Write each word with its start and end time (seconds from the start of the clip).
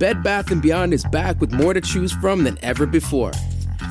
Bed 0.00 0.22
Bath 0.22 0.46
& 0.60 0.62
Beyond 0.62 0.94
is 0.94 1.04
back 1.04 1.38
with 1.42 1.52
more 1.52 1.74
to 1.74 1.80
choose 1.82 2.10
from 2.10 2.42
than 2.44 2.56
ever 2.62 2.86
before. 2.86 3.32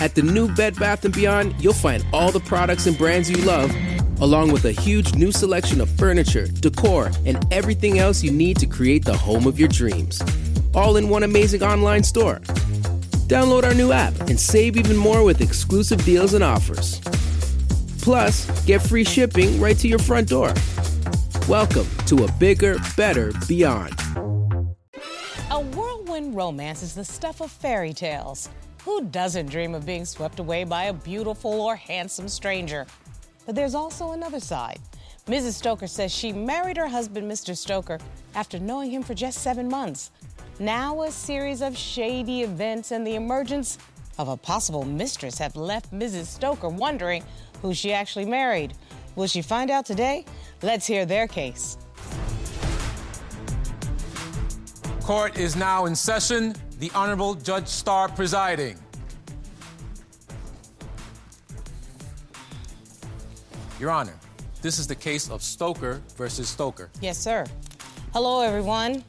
At 0.02 0.16
the 0.16 0.24
new 0.24 0.52
Bed 0.56 0.76
Bath 0.80 1.06
& 1.12 1.14
Beyond, 1.14 1.54
you'll 1.64 1.72
find 1.72 2.04
all 2.12 2.32
the 2.32 2.40
products 2.40 2.88
and 2.88 2.98
brands 2.98 3.30
you 3.30 3.38
love, 3.46 3.72
along 4.20 4.52
with 4.52 4.66
a 4.66 4.72
huge 4.72 5.14
new 5.14 5.32
selection 5.32 5.80
of 5.80 5.88
furniture, 5.88 6.48
decor, 6.48 7.12
and 7.28 7.46
everything 7.54 8.00
else 8.00 8.24
you 8.24 8.32
need 8.32 8.58
to 8.58 8.66
create 8.66 9.06
the 9.06 9.16
home 9.16 9.46
of 9.46 9.60
your 9.60 9.68
dreams. 9.68 10.20
All 10.74 10.98
in 10.98 11.10
one 11.10 11.22
amazing 11.22 11.62
online 11.62 12.04
store. 12.04 12.40
Download 13.28 13.64
our 13.64 13.76
new 13.76 13.92
app 13.92 14.20
and 14.22 14.40
save 14.40 14.78
even 14.78 14.98
more 14.98 15.24
with 15.24 15.42
exclusive 15.42 16.04
deals 16.06 16.34
and 16.34 16.44
offers. 16.44 17.00
Plus, 18.02 18.66
get 18.66 18.82
free 18.82 19.04
shipping 19.04 19.62
right 19.62 19.78
to 19.78 19.88
your 19.88 20.00
front 20.00 20.28
door. 20.28 20.56
Welcome 21.48 21.86
to 22.08 22.24
a 22.24 22.32
bigger, 22.40 22.80
better 22.98 23.32
beyond. 23.48 23.94
Romance 26.40 26.84
is 26.84 26.96
the 26.96 27.04
stuff 27.04 27.42
of 27.42 27.52
fairy 27.52 27.92
tales. 27.92 28.48
Who 28.86 29.04
doesn't 29.04 29.48
dream 29.48 29.76
of 29.76 29.86
being 29.86 30.06
swept 30.06 30.40
away 30.40 30.64
by 30.64 30.86
a 30.86 30.94
beautiful 30.94 31.60
or 31.60 31.76
handsome 31.76 32.30
stranger? 32.30 32.88
But 33.46 33.56
there's 33.56 33.76
also 33.76 34.14
another 34.14 34.40
side. 34.40 34.80
Mrs. 35.28 35.56
Stoker 35.56 35.86
says 35.86 36.16
she 36.16 36.32
married 36.32 36.78
her 36.78 36.88
husband, 36.88 37.30
Mr. 37.30 37.58
Stoker, 37.58 38.00
after 38.36 38.58
knowing 38.58 38.90
him 38.90 39.04
for 39.04 39.14
just 39.14 39.40
seven 39.40 39.68
months. 39.68 40.12
Now, 40.60 41.02
a 41.02 41.12
series 41.12 41.62
of 41.62 41.76
shady 41.76 42.44
events 42.44 42.92
and 42.92 43.06
the 43.06 43.16
emergence 43.16 43.78
of 44.18 44.30
a 44.30 44.38
possible 44.38 44.86
mistress 44.86 45.38
have 45.40 45.58
left 45.58 45.92
Mrs. 45.92 46.28
Stoker 46.28 46.70
wondering 46.70 47.22
who 47.62 47.74
she 47.74 47.92
actually 47.92 48.24
married. 48.24 48.76
Will 49.18 49.28
she 49.28 49.42
find 49.42 49.70
out 49.70 49.86
today? 49.86 50.24
Let's 50.62 50.88
hear 50.88 51.06
their 51.06 51.28
case. 51.28 51.78
Court 55.10 55.40
is 55.40 55.56
now 55.56 55.86
in 55.86 55.96
session. 55.96 56.54
The 56.78 56.92
Honorable 56.94 57.34
Judge 57.34 57.68
Star 57.68 58.08
presiding. 58.08 58.78
Your 63.80 63.90
Honor, 63.90 64.14
this 64.62 64.78
is 64.78 64.86
the 64.86 64.94
case 64.94 65.32
of 65.32 65.42
Stoker 65.42 66.00
versus 66.16 66.48
Stoker. 66.48 66.92
Yes, 67.02 67.18
sir. 67.18 67.48
Hello, 68.14 68.42
everyone. 68.42 69.04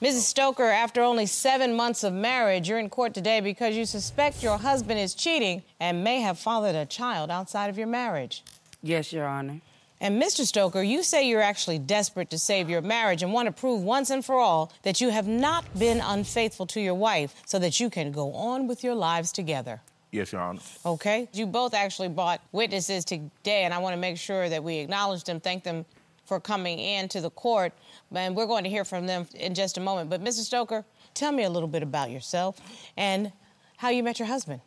Mrs. 0.00 0.20
Stoker, 0.20 0.70
after 0.70 1.02
only 1.02 1.26
seven 1.26 1.76
months 1.76 2.02
of 2.02 2.14
marriage, 2.14 2.66
you're 2.66 2.78
in 2.78 2.88
court 2.88 3.12
today 3.12 3.40
because 3.40 3.76
you 3.76 3.84
suspect 3.84 4.42
your 4.42 4.56
husband 4.56 4.98
is 5.00 5.14
cheating 5.14 5.62
and 5.78 6.02
may 6.02 6.22
have 6.22 6.38
fathered 6.38 6.76
a 6.76 6.86
child 6.86 7.30
outside 7.30 7.68
of 7.68 7.76
your 7.76 7.88
marriage. 7.88 8.42
Yes, 8.82 9.12
Your 9.12 9.26
Honor. 9.26 9.60
And 10.02 10.20
Mr. 10.20 10.44
Stoker, 10.44 10.82
you 10.82 11.04
say 11.04 11.28
you're 11.28 11.40
actually 11.40 11.78
desperate 11.78 12.28
to 12.30 12.38
save 12.38 12.68
your 12.68 12.82
marriage 12.82 13.22
and 13.22 13.32
want 13.32 13.46
to 13.46 13.52
prove 13.52 13.84
once 13.84 14.10
and 14.10 14.24
for 14.24 14.34
all 14.34 14.72
that 14.82 15.00
you 15.00 15.10
have 15.10 15.28
not 15.28 15.64
been 15.78 16.00
unfaithful 16.00 16.66
to 16.66 16.80
your 16.80 16.94
wife 16.94 17.40
so 17.46 17.60
that 17.60 17.78
you 17.78 17.88
can 17.88 18.10
go 18.10 18.32
on 18.32 18.66
with 18.66 18.82
your 18.82 18.96
lives 18.96 19.30
together. 19.30 19.80
Yes, 20.10 20.32
Your 20.32 20.40
Honor. 20.40 20.58
Okay? 20.84 21.28
You 21.32 21.46
both 21.46 21.72
actually 21.72 22.08
brought 22.08 22.40
witnesses 22.50 23.04
today, 23.04 23.62
and 23.62 23.72
I 23.72 23.78
want 23.78 23.94
to 23.94 23.96
make 23.96 24.18
sure 24.18 24.48
that 24.48 24.64
we 24.64 24.78
acknowledge 24.78 25.22
them, 25.22 25.38
thank 25.38 25.62
them 25.62 25.84
for 26.24 26.40
coming 26.40 26.80
in 26.80 27.08
to 27.10 27.20
the 27.20 27.30
court. 27.30 27.72
And 28.12 28.34
we're 28.34 28.46
going 28.46 28.64
to 28.64 28.70
hear 28.70 28.84
from 28.84 29.06
them 29.06 29.28
in 29.34 29.54
just 29.54 29.78
a 29.78 29.80
moment. 29.80 30.10
But, 30.10 30.20
Mrs. 30.20 30.46
Stoker, 30.46 30.84
tell 31.14 31.30
me 31.30 31.44
a 31.44 31.50
little 31.50 31.68
bit 31.68 31.84
about 31.84 32.10
yourself 32.10 32.58
and 32.96 33.30
how 33.76 33.90
you 33.90 34.02
met 34.02 34.18
your 34.18 34.26
husband. 34.26 34.62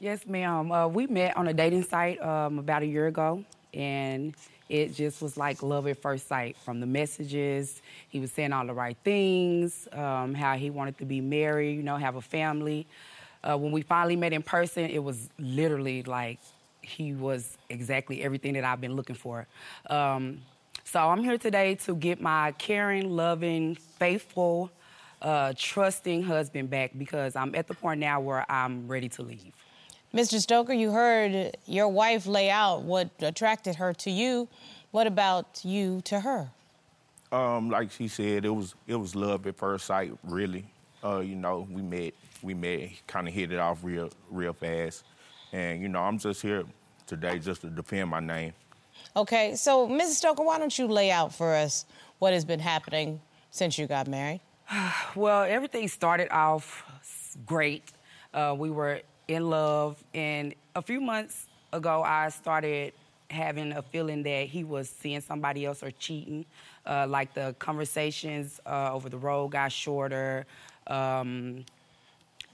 Yes, 0.00 0.26
ma'am. 0.26 0.72
Uh, 0.72 0.88
we 0.88 1.06
met 1.06 1.36
on 1.36 1.46
a 1.46 1.54
dating 1.54 1.84
site 1.84 2.20
um, 2.20 2.58
about 2.58 2.82
a 2.82 2.86
year 2.86 3.06
ago, 3.06 3.44
and 3.74 4.34
it 4.68 4.94
just 4.94 5.22
was 5.22 5.36
like 5.36 5.62
love 5.62 5.86
at 5.86 5.96
first 5.98 6.28
sight. 6.28 6.56
From 6.58 6.80
the 6.80 6.86
messages, 6.86 7.80
he 8.08 8.20
was 8.20 8.30
saying 8.32 8.52
all 8.52 8.66
the 8.66 8.74
right 8.74 8.96
things, 9.02 9.88
um, 9.92 10.34
how 10.34 10.56
he 10.56 10.70
wanted 10.70 10.98
to 10.98 11.04
be 11.04 11.20
married, 11.20 11.76
you 11.76 11.82
know, 11.82 11.96
have 11.96 12.16
a 12.16 12.20
family. 12.20 12.86
Uh, 13.42 13.56
when 13.56 13.72
we 13.72 13.82
finally 13.82 14.16
met 14.16 14.32
in 14.32 14.42
person, 14.42 14.84
it 14.84 15.02
was 15.02 15.30
literally 15.38 16.02
like 16.02 16.38
he 16.82 17.14
was 17.14 17.56
exactly 17.68 18.22
everything 18.22 18.54
that 18.54 18.64
I've 18.64 18.80
been 18.80 18.94
looking 18.94 19.16
for. 19.16 19.46
Um, 19.88 20.42
so 20.84 21.00
I'm 21.00 21.22
here 21.22 21.38
today 21.38 21.74
to 21.76 21.94
get 21.94 22.20
my 22.20 22.52
caring, 22.52 23.10
loving, 23.10 23.74
faithful, 23.74 24.70
uh, 25.20 25.52
trusting 25.56 26.22
husband 26.22 26.70
back 26.70 26.92
because 26.96 27.36
I'm 27.36 27.54
at 27.54 27.66
the 27.66 27.74
point 27.74 28.00
now 28.00 28.20
where 28.20 28.50
I'm 28.50 28.88
ready 28.88 29.08
to 29.10 29.22
leave. 29.22 29.52
Mr. 30.14 30.40
Stoker, 30.40 30.72
you 30.72 30.90
heard 30.90 31.56
your 31.66 31.88
wife 31.88 32.26
lay 32.26 32.48
out 32.48 32.82
what 32.82 33.10
attracted 33.20 33.76
her 33.76 33.92
to 33.92 34.10
you. 34.10 34.48
What 34.90 35.06
about 35.06 35.60
you 35.64 36.00
to 36.02 36.20
her? 36.20 36.50
Um, 37.30 37.68
like 37.68 37.90
she 37.90 38.08
said, 38.08 38.46
it 38.46 38.50
was 38.50 38.74
it 38.86 38.94
was 38.94 39.14
love 39.14 39.46
at 39.46 39.56
first 39.56 39.84
sight. 39.84 40.12
Really, 40.24 40.64
uh, 41.04 41.18
you 41.18 41.34
know, 41.34 41.68
we 41.70 41.82
met, 41.82 42.14
we 42.40 42.54
met, 42.54 42.88
kind 43.06 43.28
of 43.28 43.34
hit 43.34 43.52
it 43.52 43.58
off 43.58 43.84
real, 43.84 44.08
real 44.30 44.54
fast, 44.54 45.04
and 45.52 45.82
you 45.82 45.90
know, 45.90 46.00
I'm 46.00 46.18
just 46.18 46.40
here 46.40 46.64
today 47.06 47.38
just 47.38 47.60
to 47.60 47.68
defend 47.68 48.08
my 48.08 48.20
name. 48.20 48.54
Okay, 49.14 49.56
so 49.56 49.86
Mrs. 49.86 50.14
Stoker, 50.14 50.42
why 50.42 50.58
don't 50.58 50.76
you 50.78 50.86
lay 50.86 51.10
out 51.10 51.34
for 51.34 51.54
us 51.54 51.84
what 52.18 52.32
has 52.32 52.46
been 52.46 52.60
happening 52.60 53.20
since 53.50 53.76
you 53.78 53.86
got 53.86 54.08
married? 54.08 54.40
Well, 55.14 55.42
everything 55.42 55.88
started 55.88 56.30
off 56.30 56.84
great. 57.44 57.84
Uh, 58.32 58.54
we 58.56 58.70
were 58.70 59.02
in 59.28 59.48
love, 59.48 60.02
and 60.14 60.54
a 60.74 60.82
few 60.82 61.00
months 61.00 61.46
ago, 61.72 62.02
I 62.02 62.30
started 62.30 62.94
having 63.30 63.72
a 63.72 63.82
feeling 63.82 64.22
that 64.22 64.46
he 64.46 64.64
was 64.64 64.88
seeing 64.88 65.20
somebody 65.20 65.66
else 65.66 65.82
or 65.82 65.90
cheating. 65.92 66.46
Uh, 66.86 67.06
like 67.06 67.34
the 67.34 67.54
conversations 67.58 68.60
uh, 68.64 68.92
over 68.92 69.10
the 69.10 69.18
road 69.18 69.48
got 69.48 69.70
shorter. 69.70 70.46
Um, 70.86 71.66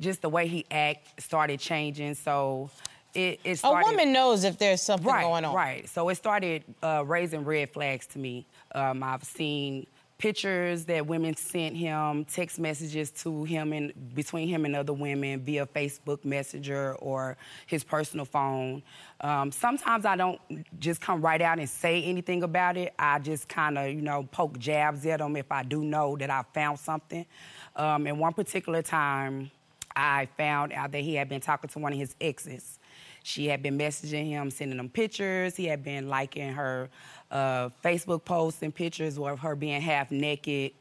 just 0.00 0.22
the 0.22 0.28
way 0.28 0.48
he 0.48 0.66
act 0.72 1.22
started 1.22 1.60
changing. 1.60 2.14
So 2.14 2.68
it, 3.14 3.38
it 3.44 3.60
A 3.62 3.70
woman 3.70 4.12
knows 4.12 4.42
if 4.42 4.58
there's 4.58 4.82
something 4.82 5.06
right, 5.06 5.22
going 5.22 5.44
on. 5.44 5.54
Right. 5.54 5.88
So 5.88 6.08
it 6.08 6.16
started 6.16 6.64
uh, 6.82 7.04
raising 7.06 7.44
red 7.44 7.70
flags 7.70 8.06
to 8.08 8.18
me. 8.18 8.44
Um, 8.74 9.04
I've 9.04 9.22
seen 9.22 9.86
pictures 10.18 10.84
that 10.84 11.06
women 11.06 11.34
sent 11.36 11.76
him, 11.76 12.24
text 12.24 12.58
messages 12.58 13.10
to 13.10 13.44
him 13.44 13.72
and 13.72 14.14
between 14.14 14.48
him 14.48 14.64
and 14.64 14.76
other 14.76 14.92
women 14.92 15.40
via 15.40 15.66
Facebook 15.66 16.24
Messenger 16.24 16.94
or 16.96 17.36
his 17.66 17.82
personal 17.82 18.24
phone. 18.24 18.82
Um, 19.20 19.50
sometimes 19.50 20.04
I 20.04 20.16
don't 20.16 20.40
just 20.78 21.00
come 21.00 21.20
right 21.20 21.42
out 21.42 21.58
and 21.58 21.68
say 21.68 22.02
anything 22.04 22.42
about 22.42 22.76
it. 22.76 22.94
I 22.98 23.18
just 23.18 23.48
kind 23.48 23.76
of, 23.76 23.88
you 23.88 24.02
know, 24.02 24.28
poke 24.30 24.58
jabs 24.58 25.04
at 25.06 25.20
him 25.20 25.36
if 25.36 25.50
I 25.50 25.62
do 25.62 25.82
know 25.82 26.16
that 26.16 26.30
I 26.30 26.44
found 26.54 26.78
something. 26.78 27.26
Um, 27.74 28.06
and 28.06 28.18
one 28.18 28.32
particular 28.32 28.82
time, 28.82 29.50
I 29.96 30.28
found 30.36 30.72
out 30.72 30.92
that 30.92 31.02
he 31.02 31.14
had 31.14 31.28
been 31.28 31.40
talking 31.40 31.70
to 31.70 31.78
one 31.78 31.92
of 31.92 31.98
his 31.98 32.14
exes. 32.20 32.78
She 33.22 33.46
had 33.46 33.62
been 33.62 33.78
messaging 33.78 34.28
him, 34.28 34.50
sending 34.50 34.78
him 34.78 34.90
pictures. 34.90 35.56
He 35.56 35.64
had 35.64 35.82
been 35.82 36.08
liking 36.08 36.52
her 36.52 36.90
uh, 37.34 37.68
Facebook 37.84 38.24
posts 38.24 38.62
and 38.62 38.74
pictures 38.74 39.18
of 39.18 39.40
her 39.40 39.56
being 39.56 39.82
half 39.82 40.10
naked. 40.10 40.72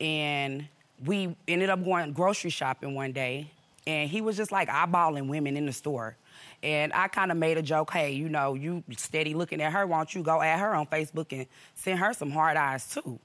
And 0.00 0.68
we 1.04 1.34
ended 1.48 1.70
up 1.70 1.82
going 1.82 2.12
grocery 2.12 2.50
shopping 2.50 2.94
one 2.94 3.12
day, 3.12 3.50
and 3.86 4.08
he 4.08 4.20
was 4.20 4.36
just 4.36 4.52
like 4.52 4.68
eyeballing 4.68 5.28
women 5.28 5.56
in 5.56 5.66
the 5.66 5.72
store. 5.72 6.16
And 6.62 6.92
I 6.94 7.08
kind 7.08 7.30
of 7.30 7.36
made 7.36 7.58
a 7.58 7.62
joke, 7.62 7.90
hey, 7.90 8.12
you 8.12 8.28
know, 8.28 8.54
you 8.54 8.82
steady 8.96 9.34
looking 9.34 9.60
at 9.60 9.72
her, 9.72 9.86
why 9.86 9.98
don't 9.98 10.14
you 10.14 10.22
go 10.22 10.40
at 10.40 10.58
her 10.58 10.74
on 10.74 10.86
Facebook 10.86 11.26
and 11.32 11.46
send 11.74 11.98
her 11.98 12.12
some 12.12 12.30
hard 12.30 12.56
eyes 12.56 12.88
too? 12.88 13.18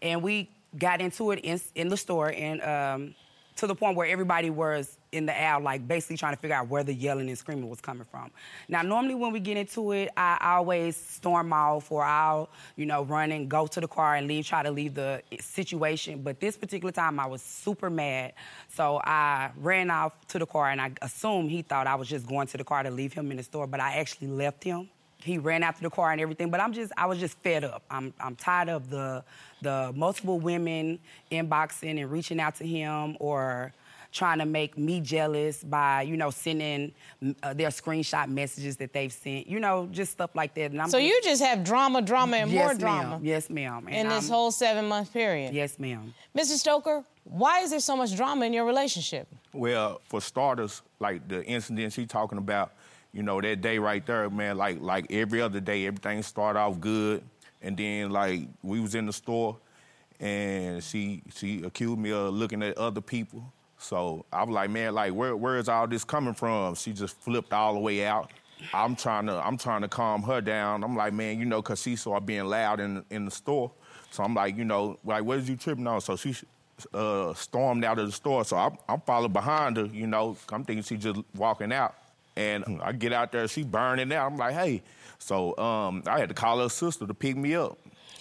And 0.00 0.22
we 0.22 0.50
got 0.78 1.00
into 1.00 1.30
it 1.30 1.40
in, 1.40 1.60
in 1.74 1.88
the 1.88 1.96
store, 1.96 2.32
and 2.32 2.62
um, 2.62 3.14
to 3.56 3.66
the 3.66 3.74
point 3.74 3.96
where 3.96 4.06
everybody 4.06 4.50
was 4.50 4.98
in 5.12 5.26
the 5.26 5.42
aisle, 5.42 5.60
like 5.60 5.86
basically 5.88 6.16
trying 6.16 6.34
to 6.34 6.38
figure 6.38 6.54
out 6.54 6.68
where 6.68 6.84
the 6.84 6.92
yelling 6.92 7.28
and 7.28 7.38
screaming 7.38 7.68
was 7.70 7.80
coming 7.80 8.04
from. 8.04 8.30
Now, 8.68 8.82
normally 8.82 9.14
when 9.14 9.32
we 9.32 9.40
get 9.40 9.56
into 9.56 9.92
it, 9.92 10.10
I 10.16 10.38
always 10.56 10.96
storm 10.96 11.52
off 11.52 11.90
or 11.90 12.02
I'll, 12.02 12.50
you 12.76 12.84
know, 12.84 13.04
run 13.04 13.32
and 13.32 13.48
go 13.48 13.66
to 13.66 13.80
the 13.80 13.88
car 13.88 14.16
and 14.16 14.28
leave, 14.28 14.46
try 14.46 14.62
to 14.62 14.70
leave 14.70 14.94
the 14.94 15.22
situation. 15.40 16.22
But 16.22 16.40
this 16.40 16.56
particular 16.56 16.92
time, 16.92 17.18
I 17.18 17.26
was 17.26 17.42
super 17.42 17.88
mad. 17.88 18.34
So 18.68 19.00
I 19.02 19.50
ran 19.56 19.90
off 19.90 20.26
to 20.28 20.38
the 20.38 20.46
car 20.46 20.70
and 20.70 20.80
I 20.80 20.92
assumed 21.00 21.50
he 21.50 21.62
thought 21.62 21.86
I 21.86 21.94
was 21.94 22.08
just 22.08 22.26
going 22.26 22.46
to 22.48 22.58
the 22.58 22.64
car 22.64 22.82
to 22.82 22.90
leave 22.90 23.14
him 23.14 23.30
in 23.30 23.38
the 23.38 23.42
store, 23.42 23.66
but 23.66 23.80
I 23.80 23.96
actually 23.96 24.28
left 24.28 24.62
him 24.62 24.90
he 25.22 25.38
ran 25.38 25.62
after 25.62 25.82
the 25.82 25.90
car 25.90 26.12
and 26.12 26.20
everything. 26.20 26.50
But 26.50 26.60
I'm 26.60 26.72
just, 26.72 26.92
I 26.96 27.06
was 27.06 27.18
just 27.18 27.38
fed 27.42 27.64
up. 27.64 27.82
I'm, 27.90 28.12
I'm 28.20 28.36
tired 28.36 28.68
of 28.68 28.90
the, 28.90 29.24
the 29.62 29.92
multiple 29.94 30.38
women 30.38 30.98
inboxing 31.32 32.00
and 32.00 32.10
reaching 32.10 32.40
out 32.40 32.54
to 32.56 32.66
him 32.66 33.16
or 33.20 33.72
trying 34.12 34.38
to 34.38 34.46
make 34.46 34.78
me 34.78 35.00
jealous 35.00 35.62
by, 35.62 36.02
you 36.02 36.16
know, 36.16 36.30
sending 36.30 36.92
uh, 37.42 37.52
their 37.52 37.68
screenshot 37.68 38.28
messages 38.28 38.76
that 38.78 38.92
they've 38.92 39.12
sent, 39.12 39.46
you 39.46 39.60
know, 39.60 39.88
just 39.90 40.12
stuff 40.12 40.30
like 40.34 40.54
that. 40.54 40.70
And 40.70 40.80
I'm 40.80 40.88
So 40.88 40.98
just- 40.98 41.08
you 41.08 41.20
just 41.22 41.42
have 41.42 41.64
drama, 41.64 42.00
drama, 42.00 42.38
and 42.38 42.50
yes, 42.50 42.58
more 42.60 42.68
ma'am. 42.68 42.78
drama 42.78 43.20
Yes, 43.22 43.50
ma'am. 43.50 43.88
in 43.88 43.94
And 43.94 44.10
this 44.10 44.24
I'm- 44.24 44.32
whole 44.32 44.50
seven 44.50 44.86
month 44.86 45.12
period. 45.12 45.52
Yes, 45.54 45.78
ma'am. 45.78 46.14
Mr. 46.36 46.56
Stoker, 46.56 47.04
why 47.24 47.60
is 47.60 47.70
there 47.70 47.80
so 47.80 47.96
much 47.96 48.14
drama 48.16 48.46
in 48.46 48.52
your 48.52 48.64
relationship? 48.64 49.26
Well, 49.52 50.00
for 50.08 50.20
starters, 50.20 50.82
like 51.00 51.26
the 51.28 51.44
incident 51.44 51.92
he's 51.94 52.06
talking 52.06 52.38
about, 52.38 52.72
you 53.16 53.22
know, 53.22 53.40
that 53.40 53.62
day 53.62 53.78
right 53.78 54.04
there, 54.04 54.28
man, 54.28 54.58
like 54.58 54.78
like 54.82 55.10
every 55.10 55.40
other 55.40 55.58
day, 55.58 55.86
everything 55.86 56.22
started 56.22 56.58
off 56.58 56.78
good. 56.78 57.22
And 57.62 57.74
then 57.74 58.10
like 58.10 58.42
we 58.62 58.78
was 58.78 58.94
in 58.94 59.06
the 59.06 59.12
store 59.12 59.56
and 60.20 60.84
she 60.84 61.22
she 61.34 61.62
accused 61.62 61.98
me 61.98 62.12
of 62.12 62.34
looking 62.34 62.62
at 62.62 62.76
other 62.76 63.00
people. 63.00 63.50
So 63.78 64.26
I 64.30 64.44
was 64.44 64.52
like, 64.52 64.68
man, 64.68 64.94
like 64.94 65.14
where 65.14 65.34
where 65.34 65.56
is 65.56 65.66
all 65.66 65.86
this 65.86 66.04
coming 66.04 66.34
from? 66.34 66.74
She 66.74 66.92
just 66.92 67.18
flipped 67.22 67.54
all 67.54 67.72
the 67.72 67.80
way 67.80 68.04
out. 68.04 68.32
I'm 68.74 68.94
trying 68.94 69.26
to 69.28 69.46
I'm 69.46 69.56
trying 69.56 69.80
to 69.80 69.88
calm 69.88 70.22
her 70.24 70.42
down. 70.42 70.84
I'm 70.84 70.94
like, 70.94 71.14
man, 71.14 71.38
you 71.38 71.46
know, 71.46 71.62
cause 71.62 71.80
she 71.80 71.96
saw 71.96 72.20
being 72.20 72.44
loud 72.44 72.80
in 72.80 73.02
in 73.08 73.24
the 73.24 73.30
store. 73.30 73.72
So 74.10 74.24
I'm 74.24 74.34
like, 74.34 74.58
you 74.58 74.66
know, 74.66 74.98
like 75.06 75.24
what 75.24 75.38
is 75.38 75.48
you 75.48 75.56
tripping 75.56 75.86
on? 75.86 76.02
So 76.02 76.16
she 76.16 76.34
uh, 76.92 77.32
stormed 77.32 77.82
out 77.82 77.98
of 77.98 78.04
the 78.04 78.12
store. 78.12 78.44
So 78.44 78.58
I'm, 78.58 78.76
I'm 78.86 79.00
following 79.00 79.32
behind 79.32 79.78
her, 79.78 79.86
you 79.86 80.06
know. 80.06 80.36
I'm 80.52 80.64
thinking 80.64 80.82
she 80.82 80.98
just 80.98 81.20
walking 81.34 81.72
out. 81.72 81.94
And 82.36 82.80
I 82.82 82.92
get 82.92 83.12
out 83.12 83.32
there, 83.32 83.48
she 83.48 83.62
burning 83.62 84.12
out. 84.12 84.30
I'm 84.30 84.36
like, 84.36 84.54
hey. 84.54 84.82
So 85.18 85.56
um, 85.56 86.02
I 86.06 86.18
had 86.18 86.28
to 86.28 86.34
call 86.34 86.60
her 86.60 86.68
sister 86.68 87.06
to 87.06 87.14
pick 87.14 87.36
me 87.36 87.54
up. 87.54 87.78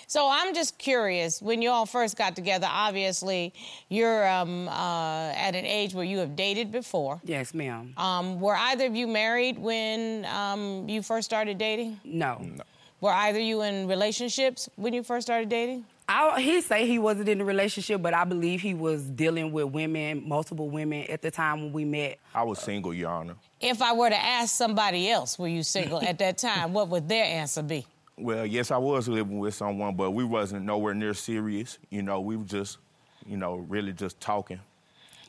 So 0.07 0.29
I'm 0.31 0.53
just 0.53 0.77
curious. 0.77 1.41
When 1.41 1.61
you 1.61 1.69
all 1.71 1.85
first 1.85 2.17
got 2.17 2.35
together, 2.35 2.67
obviously 2.69 3.53
you're 3.89 4.27
um, 4.27 4.67
uh, 4.67 5.31
at 5.31 5.55
an 5.55 5.65
age 5.65 5.93
where 5.93 6.05
you 6.05 6.19
have 6.19 6.35
dated 6.35 6.71
before. 6.71 7.19
Yes, 7.23 7.53
ma'am. 7.53 7.93
Um, 7.97 8.39
were 8.39 8.55
either 8.55 8.85
of 8.85 8.95
you 8.95 9.07
married 9.07 9.57
when 9.57 10.25
um, 10.25 10.87
you 10.87 11.01
first 11.01 11.25
started 11.25 11.57
dating? 11.57 11.99
No. 12.03 12.37
no. 12.39 12.63
Were 13.01 13.11
either 13.11 13.39
you 13.39 13.61
in 13.63 13.87
relationships 13.87 14.69
when 14.75 14.93
you 14.93 15.03
first 15.03 15.27
started 15.27 15.49
dating? 15.49 15.85
I, 16.07 16.39
he 16.39 16.61
say 16.61 16.85
he 16.85 16.99
wasn't 16.99 17.29
in 17.29 17.41
a 17.41 17.45
relationship, 17.45 18.01
but 18.01 18.13
I 18.13 18.25
believe 18.25 18.61
he 18.61 18.75
was 18.75 19.03
dealing 19.03 19.51
with 19.51 19.65
women, 19.65 20.27
multiple 20.27 20.69
women 20.69 21.05
at 21.09 21.21
the 21.21 21.31
time 21.31 21.61
when 21.61 21.73
we 21.73 21.85
met. 21.85 22.19
I 22.33 22.43
was 22.43 22.59
single, 22.59 22.93
Your 22.93 23.09
Honor. 23.09 23.35
If 23.59 23.81
I 23.81 23.93
were 23.93 24.09
to 24.09 24.19
ask 24.19 24.53
somebody 24.55 25.09
else, 25.09 25.39
were 25.39 25.47
you 25.47 25.63
single 25.63 26.01
at 26.01 26.19
that 26.19 26.37
time? 26.37 26.73
What 26.73 26.89
would 26.89 27.09
their 27.09 27.25
answer 27.25 27.63
be? 27.63 27.87
Well, 28.17 28.45
yes, 28.45 28.71
I 28.71 28.77
was 28.77 29.07
living 29.07 29.39
with 29.39 29.55
someone, 29.55 29.95
but 29.95 30.11
we 30.11 30.23
wasn't 30.23 30.65
nowhere 30.65 30.93
near 30.93 31.13
serious. 31.13 31.79
You 31.89 32.03
know, 32.03 32.21
we 32.21 32.37
were 32.37 32.45
just, 32.45 32.77
you 33.25 33.37
know, 33.37 33.55
really 33.55 33.91
just 33.91 34.21
talking. 34.21 34.59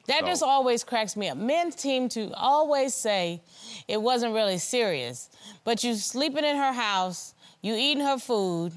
That 0.06 0.20
so. 0.20 0.26
just 0.26 0.43
always 0.43 0.84
cracks 0.84 1.17
me 1.17 1.28
up. 1.28 1.38
Men 1.38 1.73
seem 1.73 2.08
to 2.11 2.32
always 2.34 2.94
say 2.94 3.43
it 3.88 4.00
wasn't 4.00 4.34
really 4.34 4.58
serious, 4.58 5.31
but 5.64 5.82
you 5.82 5.94
sleeping 5.94 6.44
in 6.44 6.56
her 6.56 6.73
house, 6.73 7.34
you 7.61 7.75
eating 7.75 8.05
her 8.05 8.19
food, 8.19 8.73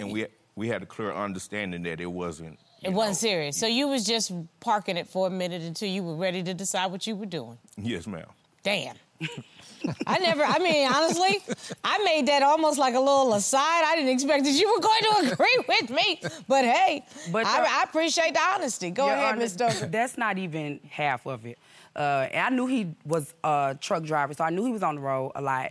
and 0.00 0.10
we 0.10 0.26
we 0.56 0.68
had 0.68 0.82
a 0.82 0.86
clear 0.86 1.12
understanding 1.12 1.82
that 1.84 2.00
it 2.00 2.06
wasn't. 2.06 2.58
It 2.82 2.90
know, 2.90 2.96
wasn't 2.96 3.16
serious. 3.18 3.56
So 3.56 3.66
you 3.66 3.88
was 3.88 4.04
just 4.04 4.32
parking 4.60 4.96
it 4.96 5.08
for 5.08 5.26
a 5.26 5.30
minute 5.30 5.62
until 5.62 5.88
you 5.88 6.02
were 6.02 6.16
ready 6.16 6.42
to 6.42 6.54
decide 6.54 6.90
what 6.90 7.06
you 7.06 7.14
were 7.14 7.26
doing. 7.26 7.58
Yes, 7.76 8.06
ma'am. 8.06 8.26
Damn. 8.62 8.96
I 10.06 10.18
never, 10.18 10.44
I 10.44 10.58
mean, 10.58 10.88
honestly, 10.92 11.42
I 11.82 12.02
made 12.04 12.26
that 12.26 12.42
almost 12.42 12.78
like 12.78 12.94
a 12.94 13.00
little 13.00 13.34
aside. 13.34 13.82
I 13.84 13.96
didn't 13.96 14.10
expect 14.10 14.44
that 14.44 14.52
you 14.52 14.72
were 14.72 14.80
going 14.80 15.02
to 15.02 15.32
agree 15.32 15.58
with 15.68 15.90
me. 15.90 16.20
But 16.46 16.64
hey, 16.64 17.04
but 17.30 17.46
I, 17.46 17.80
I 17.80 17.82
appreciate 17.82 18.34
the 18.34 18.40
honesty. 18.40 18.90
Go 18.90 19.08
ahead, 19.08 19.38
Ms. 19.38 19.54
Stoker. 19.54 19.86
That's 19.90 20.16
not 20.16 20.38
even 20.38 20.80
half 20.88 21.26
of 21.26 21.46
it. 21.46 21.58
Uh, 21.94 22.28
and 22.30 22.54
I 22.54 22.56
knew 22.56 22.66
he 22.66 22.94
was 23.04 23.34
a 23.44 23.76
truck 23.80 24.04
driver, 24.04 24.34
so 24.34 24.44
I 24.44 24.50
knew 24.50 24.64
he 24.64 24.72
was 24.72 24.82
on 24.82 24.96
the 24.96 25.00
road 25.00 25.32
a 25.34 25.42
lot. 25.42 25.70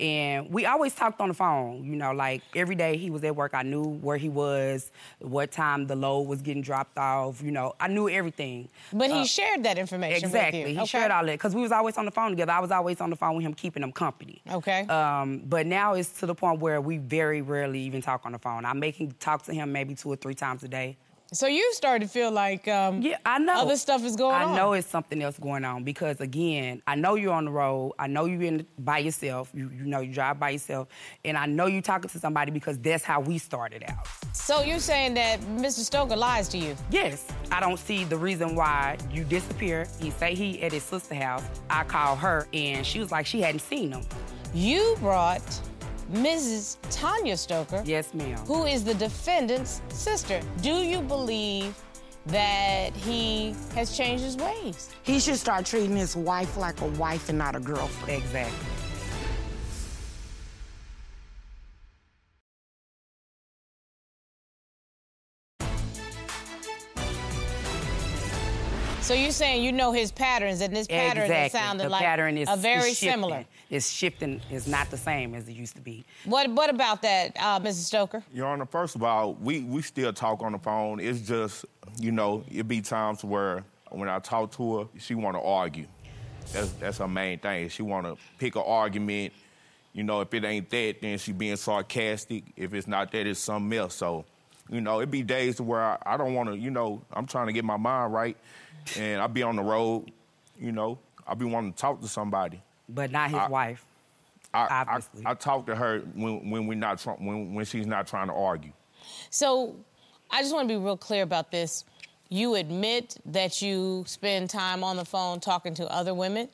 And 0.00 0.50
we 0.50 0.64
always 0.64 0.94
talked 0.94 1.20
on 1.20 1.28
the 1.28 1.34
phone, 1.34 1.84
you 1.84 1.94
know, 1.94 2.12
like 2.12 2.42
every 2.56 2.74
day 2.74 2.96
he 2.96 3.10
was 3.10 3.22
at 3.22 3.36
work, 3.36 3.52
I 3.52 3.62
knew 3.62 3.84
where 3.84 4.16
he 4.16 4.30
was, 4.30 4.90
what 5.18 5.52
time 5.52 5.86
the 5.86 5.94
load 5.94 6.22
was 6.22 6.40
getting 6.40 6.62
dropped 6.62 6.96
off, 6.96 7.42
you 7.42 7.50
know, 7.50 7.74
I 7.78 7.88
knew 7.88 8.08
everything. 8.08 8.70
But 8.94 9.10
uh, 9.10 9.20
he 9.20 9.26
shared 9.26 9.62
that 9.64 9.76
information 9.76 10.24
Exactly. 10.24 10.72
He 10.72 10.78
okay. 10.78 10.86
shared 10.86 11.10
all 11.10 11.26
that 11.26 11.32
because 11.32 11.54
we 11.54 11.60
was 11.60 11.70
always 11.70 11.98
on 11.98 12.06
the 12.06 12.10
phone 12.10 12.30
together. 12.30 12.52
I 12.52 12.60
was 12.60 12.70
always 12.70 12.98
on 13.00 13.10
the 13.10 13.16
phone 13.16 13.36
with 13.36 13.44
him, 13.44 13.52
keeping 13.52 13.82
him 13.82 13.92
company. 13.92 14.40
Okay. 14.50 14.86
Um, 14.86 15.42
but 15.46 15.66
now 15.66 15.92
it's 15.92 16.18
to 16.20 16.26
the 16.26 16.34
point 16.34 16.60
where 16.60 16.80
we 16.80 16.96
very 16.96 17.42
rarely 17.42 17.80
even 17.80 18.00
talk 18.00 18.22
on 18.24 18.32
the 18.32 18.38
phone. 18.38 18.64
I 18.64 18.72
make 18.72 18.96
him 18.96 19.12
talk 19.20 19.42
to 19.44 19.52
him 19.52 19.70
maybe 19.70 19.94
two 19.94 20.10
or 20.10 20.16
three 20.16 20.34
times 20.34 20.62
a 20.62 20.68
day. 20.68 20.96
So 21.32 21.46
you 21.46 21.72
started 21.74 22.06
to 22.06 22.10
feel 22.10 22.32
like 22.32 22.66
um, 22.66 23.02
yeah, 23.02 23.18
I 23.24 23.38
know 23.38 23.62
other 23.62 23.76
stuff 23.76 24.04
is 24.04 24.16
going 24.16 24.34
I 24.34 24.42
on. 24.42 24.52
I 24.52 24.56
know 24.56 24.72
it's 24.72 24.88
something 24.88 25.22
else 25.22 25.38
going 25.38 25.64
on 25.64 25.84
because 25.84 26.20
again, 26.20 26.82
I 26.88 26.96
know 26.96 27.14
you're 27.14 27.32
on 27.32 27.44
the 27.44 27.52
road. 27.52 27.92
I 28.00 28.08
know 28.08 28.24
you're 28.24 28.42
in 28.42 28.66
by 28.80 28.98
yourself. 28.98 29.48
You, 29.54 29.70
you 29.70 29.84
know 29.84 30.00
you 30.00 30.12
drive 30.12 30.40
by 30.40 30.50
yourself, 30.50 30.88
and 31.24 31.38
I 31.38 31.46
know 31.46 31.66
you're 31.66 31.82
talking 31.82 32.10
to 32.10 32.18
somebody 32.18 32.50
because 32.50 32.78
that's 32.78 33.04
how 33.04 33.20
we 33.20 33.38
started 33.38 33.84
out. 33.86 34.08
So 34.32 34.62
you're 34.62 34.80
saying 34.80 35.14
that 35.14 35.40
Mr. 35.40 35.80
Stoker 35.80 36.16
lies 36.16 36.48
to 36.48 36.58
you? 36.58 36.74
Yes. 36.90 37.28
I 37.52 37.60
don't 37.60 37.78
see 37.78 38.02
the 38.02 38.18
reason 38.18 38.56
why 38.56 38.98
you 39.12 39.22
disappear. 39.22 39.86
He 40.00 40.10
say 40.10 40.34
he 40.34 40.60
at 40.62 40.72
his 40.72 40.82
sister 40.82 41.14
house. 41.14 41.44
I 41.68 41.84
call 41.84 42.16
her, 42.16 42.48
and 42.52 42.84
she 42.84 42.98
was 42.98 43.12
like 43.12 43.24
she 43.24 43.40
hadn't 43.40 43.60
seen 43.60 43.92
him. 43.92 44.02
You 44.52 44.96
brought 44.98 45.60
Mrs. 46.12 46.76
Tanya 46.90 47.36
Stoker. 47.36 47.82
Yes, 47.84 48.12
ma'am. 48.14 48.38
Who 48.46 48.66
is 48.66 48.82
the 48.82 48.94
defendant's 48.94 49.80
sister. 49.90 50.40
Do 50.60 50.82
you 50.82 51.00
believe 51.00 51.74
that 52.26 52.92
he 52.94 53.54
has 53.74 53.96
changed 53.96 54.24
his 54.24 54.36
ways? 54.36 54.90
He 55.02 55.20
should 55.20 55.36
start 55.36 55.66
treating 55.66 55.96
his 55.96 56.16
wife 56.16 56.56
like 56.56 56.80
a 56.80 56.86
wife 56.86 57.28
and 57.28 57.38
not 57.38 57.54
a 57.54 57.60
girlfriend. 57.60 58.22
Exactly. 58.22 58.66
So 69.10 69.14
you're 69.14 69.32
saying 69.32 69.64
you 69.64 69.72
know 69.72 69.90
his 69.90 70.12
patterns, 70.12 70.60
and 70.60 70.74
this 70.74 70.86
pattern 70.86 71.24
exactly. 71.24 71.58
sounded 71.58 71.84
the 71.86 71.88
like 71.88 72.00
pattern 72.00 72.38
is, 72.38 72.48
a 72.48 72.54
very 72.54 72.90
is 72.90 72.98
similar. 72.98 73.44
It's 73.70 73.88
shifting. 73.88 74.40
is 74.50 74.66
not 74.66 74.90
the 74.90 74.96
same 74.96 75.34
as 75.34 75.48
it 75.48 75.52
used 75.52 75.76
to 75.76 75.82
be. 75.82 76.04
What 76.24 76.50
What 76.50 76.70
about 76.70 77.02
that, 77.02 77.36
uh, 77.38 77.60
Mrs. 77.60 77.84
Stoker? 77.84 78.22
Your 78.32 78.48
Honor, 78.48 78.66
first 78.66 78.96
of 78.96 79.02
all, 79.02 79.34
we 79.34 79.60
we 79.60 79.80
still 79.82 80.12
talk 80.12 80.42
on 80.42 80.52
the 80.52 80.58
phone. 80.58 80.98
It's 81.00 81.20
just, 81.20 81.64
you 81.98 82.10
know, 82.10 82.44
it 82.50 82.66
be 82.66 82.80
times 82.80 83.24
where 83.24 83.64
when 83.90 84.08
I 84.08 84.18
talk 84.18 84.50
to 84.56 84.78
her, 84.78 84.84
she 84.98 85.14
want 85.14 85.36
to 85.36 85.40
argue. 85.40 85.86
That's 86.52 86.72
that's 86.72 86.98
her 86.98 87.08
main 87.08 87.38
thing. 87.38 87.68
She 87.68 87.82
want 87.82 88.06
to 88.06 88.16
pick 88.38 88.56
an 88.56 88.64
argument. 88.66 89.32
You 89.92 90.02
know, 90.04 90.20
if 90.20 90.34
it 90.34 90.44
ain't 90.44 90.68
that, 90.70 90.96
then 91.00 91.18
she 91.18 91.32
being 91.32 91.56
sarcastic. 91.56 92.44
If 92.56 92.74
it's 92.74 92.86
not 92.86 93.10
that, 93.12 93.26
it's 93.26 93.40
something 93.40 93.76
else. 93.76 93.94
So, 93.94 94.24
you 94.68 94.80
know, 94.80 95.00
it 95.00 95.10
be 95.10 95.22
days 95.22 95.60
where 95.60 95.80
I, 95.80 95.98
I 96.06 96.16
don't 96.16 96.34
want 96.34 96.48
to. 96.48 96.58
You 96.58 96.70
know, 96.70 97.02
I'm 97.12 97.26
trying 97.26 97.46
to 97.46 97.52
get 97.52 97.64
my 97.64 97.76
mind 97.76 98.12
right 98.12 98.36
and 98.96 99.20
I 99.20 99.26
be 99.26 99.42
on 99.42 99.56
the 99.56 99.62
road, 99.62 100.10
you 100.58 100.72
know, 100.72 100.98
I 101.26 101.34
be 101.34 101.44
wanting 101.44 101.72
to 101.72 101.78
talk 101.78 102.00
to 102.00 102.08
somebody. 102.08 102.62
But 102.94 103.10
not 103.10 103.30
his 103.30 103.38
I, 103.38 103.48
wife. 103.48 103.84
I, 104.52 104.84
obviously. 104.86 105.26
I, 105.26 105.30
I, 105.30 105.34
talk 105.34 105.66
to 105.66 105.76
her 105.76 106.00
when 106.14 106.50
when 106.50 106.66
we 106.66 106.74
not 106.74 107.00
when 107.20 107.54
when 107.54 107.64
she's 107.64 107.86
not 107.86 108.06
trying 108.06 108.26
to 108.28 108.34
argue. 108.34 108.72
So, 109.30 109.76
I 110.30 110.42
just 110.42 110.52
want 110.52 110.68
to 110.68 110.74
be 110.74 110.82
real 110.82 110.96
clear 110.96 111.22
about 111.22 111.50
this. 111.50 111.84
You 112.28 112.56
admit 112.56 113.16
that 113.26 113.62
you 113.62 114.04
spend 114.06 114.50
time 114.50 114.84
on 114.84 114.96
the 114.96 115.04
phone 115.04 115.40
talking 115.40 115.74
to 115.74 115.92
other 115.92 116.14
women. 116.14 116.48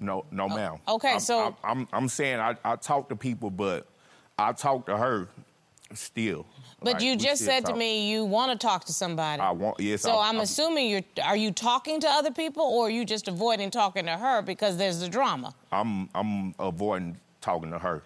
No, 0.00 0.24
no, 0.30 0.44
oh, 0.44 0.48
ma'am. 0.48 0.76
Okay, 0.88 1.14
I'm, 1.14 1.20
so 1.20 1.56
I'm, 1.62 1.78
I'm, 1.78 1.88
I'm 1.92 2.08
saying 2.08 2.40
I, 2.40 2.56
I 2.64 2.76
talk 2.76 3.08
to 3.08 3.16
people, 3.16 3.50
but 3.50 3.86
I 4.38 4.52
talk 4.52 4.86
to 4.86 4.96
her 4.96 5.28
still. 5.96 6.46
But 6.82 7.00
you 7.00 7.16
just 7.16 7.44
said 7.44 7.64
talk. 7.64 7.72
to 7.72 7.78
me 7.78 8.10
you 8.10 8.24
want 8.24 8.52
to 8.52 8.66
talk 8.66 8.84
to 8.84 8.92
somebody. 8.92 9.40
I 9.40 9.50
want 9.50 9.80
yes. 9.80 10.02
So 10.02 10.16
I, 10.16 10.28
am 10.28 10.38
assuming 10.38 10.88
you're. 10.90 11.02
Are 11.24 11.36
you 11.36 11.50
talking 11.50 12.00
to 12.00 12.08
other 12.08 12.30
people, 12.30 12.64
or 12.64 12.86
are 12.86 12.90
you 12.90 13.04
just 13.04 13.28
avoiding 13.28 13.70
talking 13.70 14.04
to 14.06 14.16
her 14.16 14.42
because 14.42 14.76
there's 14.76 15.00
the 15.00 15.08
drama? 15.08 15.54
I'm 15.72 16.08
I'm 16.14 16.54
avoiding 16.58 17.18
talking 17.40 17.70
to 17.70 17.78
her. 17.78 18.02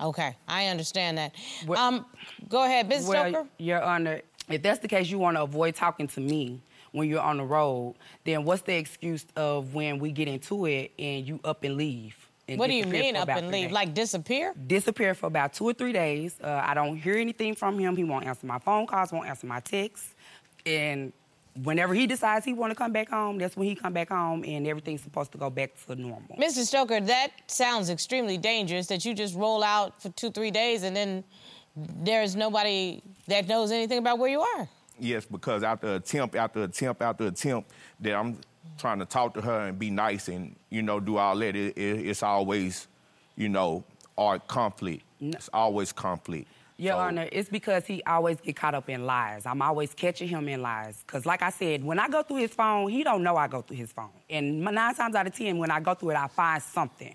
Okay, 0.00 0.36
I 0.48 0.66
understand 0.66 1.18
that. 1.18 1.34
Well, 1.66 1.80
um, 1.80 2.06
go 2.48 2.64
ahead, 2.64 2.88
Ms. 2.88 3.06
well, 3.06 3.30
Stoker. 3.30 3.48
Your 3.58 3.82
Honor, 3.82 4.22
if 4.48 4.62
that's 4.62 4.80
the 4.80 4.88
case, 4.88 5.08
you 5.08 5.18
want 5.18 5.36
to 5.36 5.42
avoid 5.42 5.74
talking 5.74 6.08
to 6.08 6.20
me 6.20 6.60
when 6.90 7.08
you're 7.08 7.20
on 7.20 7.36
the 7.36 7.44
road. 7.44 7.94
Then 8.24 8.44
what's 8.44 8.62
the 8.62 8.76
excuse 8.76 9.26
of 9.36 9.74
when 9.74 9.98
we 9.98 10.10
get 10.10 10.28
into 10.28 10.66
it 10.66 10.92
and 10.98 11.26
you 11.26 11.40
up 11.44 11.64
and 11.64 11.76
leave? 11.76 12.16
What 12.48 12.68
do 12.68 12.74
you 12.74 12.86
mean 12.86 13.16
up 13.16 13.28
and 13.28 13.50
leave? 13.50 13.72
Like 13.72 13.94
disappear? 13.94 14.54
Disappear 14.66 15.14
for 15.14 15.26
about 15.26 15.52
two 15.54 15.64
or 15.64 15.72
three 15.72 15.92
days. 15.92 16.36
Uh, 16.42 16.62
I 16.64 16.74
don't 16.74 16.96
hear 16.96 17.16
anything 17.16 17.54
from 17.54 17.78
him. 17.78 17.96
He 17.96 18.04
won't 18.04 18.26
answer 18.26 18.46
my 18.46 18.58
phone 18.58 18.86
calls, 18.86 19.12
won't 19.12 19.28
answer 19.28 19.46
my 19.46 19.60
texts. 19.60 20.14
And 20.66 21.12
whenever 21.62 21.94
he 21.94 22.06
decides 22.06 22.44
he 22.44 22.52
want 22.52 22.70
to 22.70 22.74
come 22.74 22.92
back 22.92 23.10
home, 23.10 23.38
that's 23.38 23.56
when 23.56 23.68
he 23.68 23.74
come 23.74 23.92
back 23.92 24.08
home, 24.08 24.44
and 24.46 24.66
everything's 24.66 25.02
supposed 25.02 25.32
to 25.32 25.38
go 25.38 25.50
back 25.50 25.70
to 25.86 25.94
normal. 25.94 26.36
Mr. 26.38 26.64
Stoker, 26.64 27.00
that 27.00 27.30
sounds 27.46 27.90
extremely 27.90 28.38
dangerous. 28.38 28.86
That 28.86 29.04
you 29.04 29.14
just 29.14 29.34
roll 29.34 29.62
out 29.62 30.00
for 30.00 30.08
two, 30.10 30.30
three 30.30 30.50
days, 30.50 30.82
and 30.82 30.94
then 30.94 31.24
there's 31.76 32.36
nobody 32.36 33.02
that 33.28 33.48
knows 33.48 33.70
anything 33.70 33.98
about 33.98 34.18
where 34.18 34.30
you 34.30 34.40
are. 34.40 34.68
Yes, 34.98 35.24
because 35.24 35.62
after 35.62 35.94
attempt, 35.94 36.36
after 36.36 36.62
attempt, 36.64 37.02
after 37.02 37.26
attempt, 37.26 37.70
that 38.00 38.14
I'm 38.14 38.38
trying 38.78 38.98
to 38.98 39.06
talk 39.06 39.34
to 39.34 39.40
her 39.40 39.68
and 39.68 39.78
be 39.78 39.90
nice 39.90 40.28
and 40.28 40.56
you 40.70 40.82
know 40.82 41.00
do 41.00 41.16
all 41.16 41.36
that, 41.36 41.56
it, 41.56 41.76
it, 41.76 42.06
it's 42.06 42.22
always, 42.22 42.88
you 43.36 43.48
know, 43.48 43.84
our 44.18 44.38
conflict. 44.38 45.04
It's 45.20 45.48
always 45.52 45.92
conflict. 45.92 46.48
Your 46.78 46.94
so, 46.94 46.98
Honor, 46.98 47.28
it's 47.30 47.48
because 47.48 47.86
he 47.86 48.02
always 48.04 48.40
get 48.40 48.56
caught 48.56 48.74
up 48.74 48.88
in 48.88 49.06
lies. 49.06 49.46
I'm 49.46 49.62
always 49.62 49.94
catching 49.94 50.26
him 50.26 50.48
in 50.48 50.62
lies. 50.62 51.04
Cause 51.06 51.24
like 51.24 51.42
I 51.42 51.50
said, 51.50 51.84
when 51.84 52.00
I 52.00 52.08
go 52.08 52.22
through 52.22 52.38
his 52.38 52.52
phone, 52.52 52.88
he 52.88 53.04
don't 53.04 53.22
know 53.22 53.36
I 53.36 53.46
go 53.46 53.62
through 53.62 53.76
his 53.76 53.92
phone. 53.92 54.10
And 54.28 54.62
nine 54.62 54.94
times 54.94 55.14
out 55.14 55.26
of 55.26 55.34
ten, 55.34 55.58
when 55.58 55.70
I 55.70 55.78
go 55.78 55.94
through 55.94 56.10
it, 56.10 56.16
I 56.16 56.26
find 56.26 56.60
something. 56.60 57.14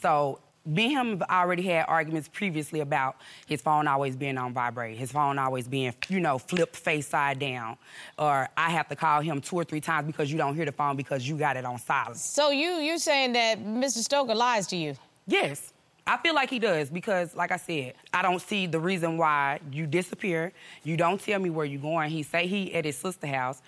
So 0.00 0.38
me 0.68 0.84
and 0.84 0.92
him 0.92 1.18
have 1.18 1.30
already 1.30 1.62
had 1.62 1.86
arguments 1.88 2.28
previously 2.28 2.80
about 2.80 3.16
his 3.46 3.62
phone 3.62 3.86
always 3.86 4.16
being 4.16 4.38
on 4.38 4.52
vibrate, 4.52 4.96
his 4.96 5.10
phone 5.10 5.38
always 5.38 5.66
being, 5.66 5.94
you 6.08 6.20
know, 6.20 6.38
flipped 6.38 6.76
face 6.76 7.08
side 7.08 7.38
down, 7.38 7.76
or 8.18 8.48
I 8.56 8.70
have 8.70 8.88
to 8.88 8.96
call 8.96 9.20
him 9.20 9.40
two 9.40 9.56
or 9.56 9.64
three 9.64 9.80
times 9.80 10.06
because 10.06 10.30
you 10.30 10.38
don't 10.38 10.54
hear 10.54 10.64
the 10.64 10.72
phone 10.72 10.96
because 10.96 11.26
you 11.28 11.36
got 11.36 11.56
it 11.56 11.64
on 11.64 11.78
silent. 11.78 12.18
So 12.18 12.50
you 12.50 12.78
you 12.78 12.98
saying 12.98 13.32
that 13.32 13.58
Mr. 13.58 13.98
Stoker 13.98 14.34
lies 14.34 14.66
to 14.68 14.76
you? 14.76 14.94
Yes. 15.26 15.72
I 16.08 16.16
feel 16.16 16.34
like 16.34 16.48
he 16.48 16.58
does 16.58 16.88
because, 16.88 17.36
like 17.36 17.52
I 17.52 17.58
said, 17.58 17.92
I 18.14 18.22
don't 18.22 18.40
see 18.40 18.66
the 18.66 18.80
reason 18.80 19.18
why 19.18 19.60
you 19.70 19.86
disappear. 19.86 20.54
You 20.82 20.96
don't 20.96 21.20
tell 21.20 21.38
me 21.38 21.50
where 21.50 21.66
you're 21.66 21.82
going. 21.82 22.08
He 22.10 22.22
say 22.22 22.46
he 22.46 22.72
at 22.72 22.86
his 22.86 22.96
sister 22.96 23.26
house. 23.26 23.60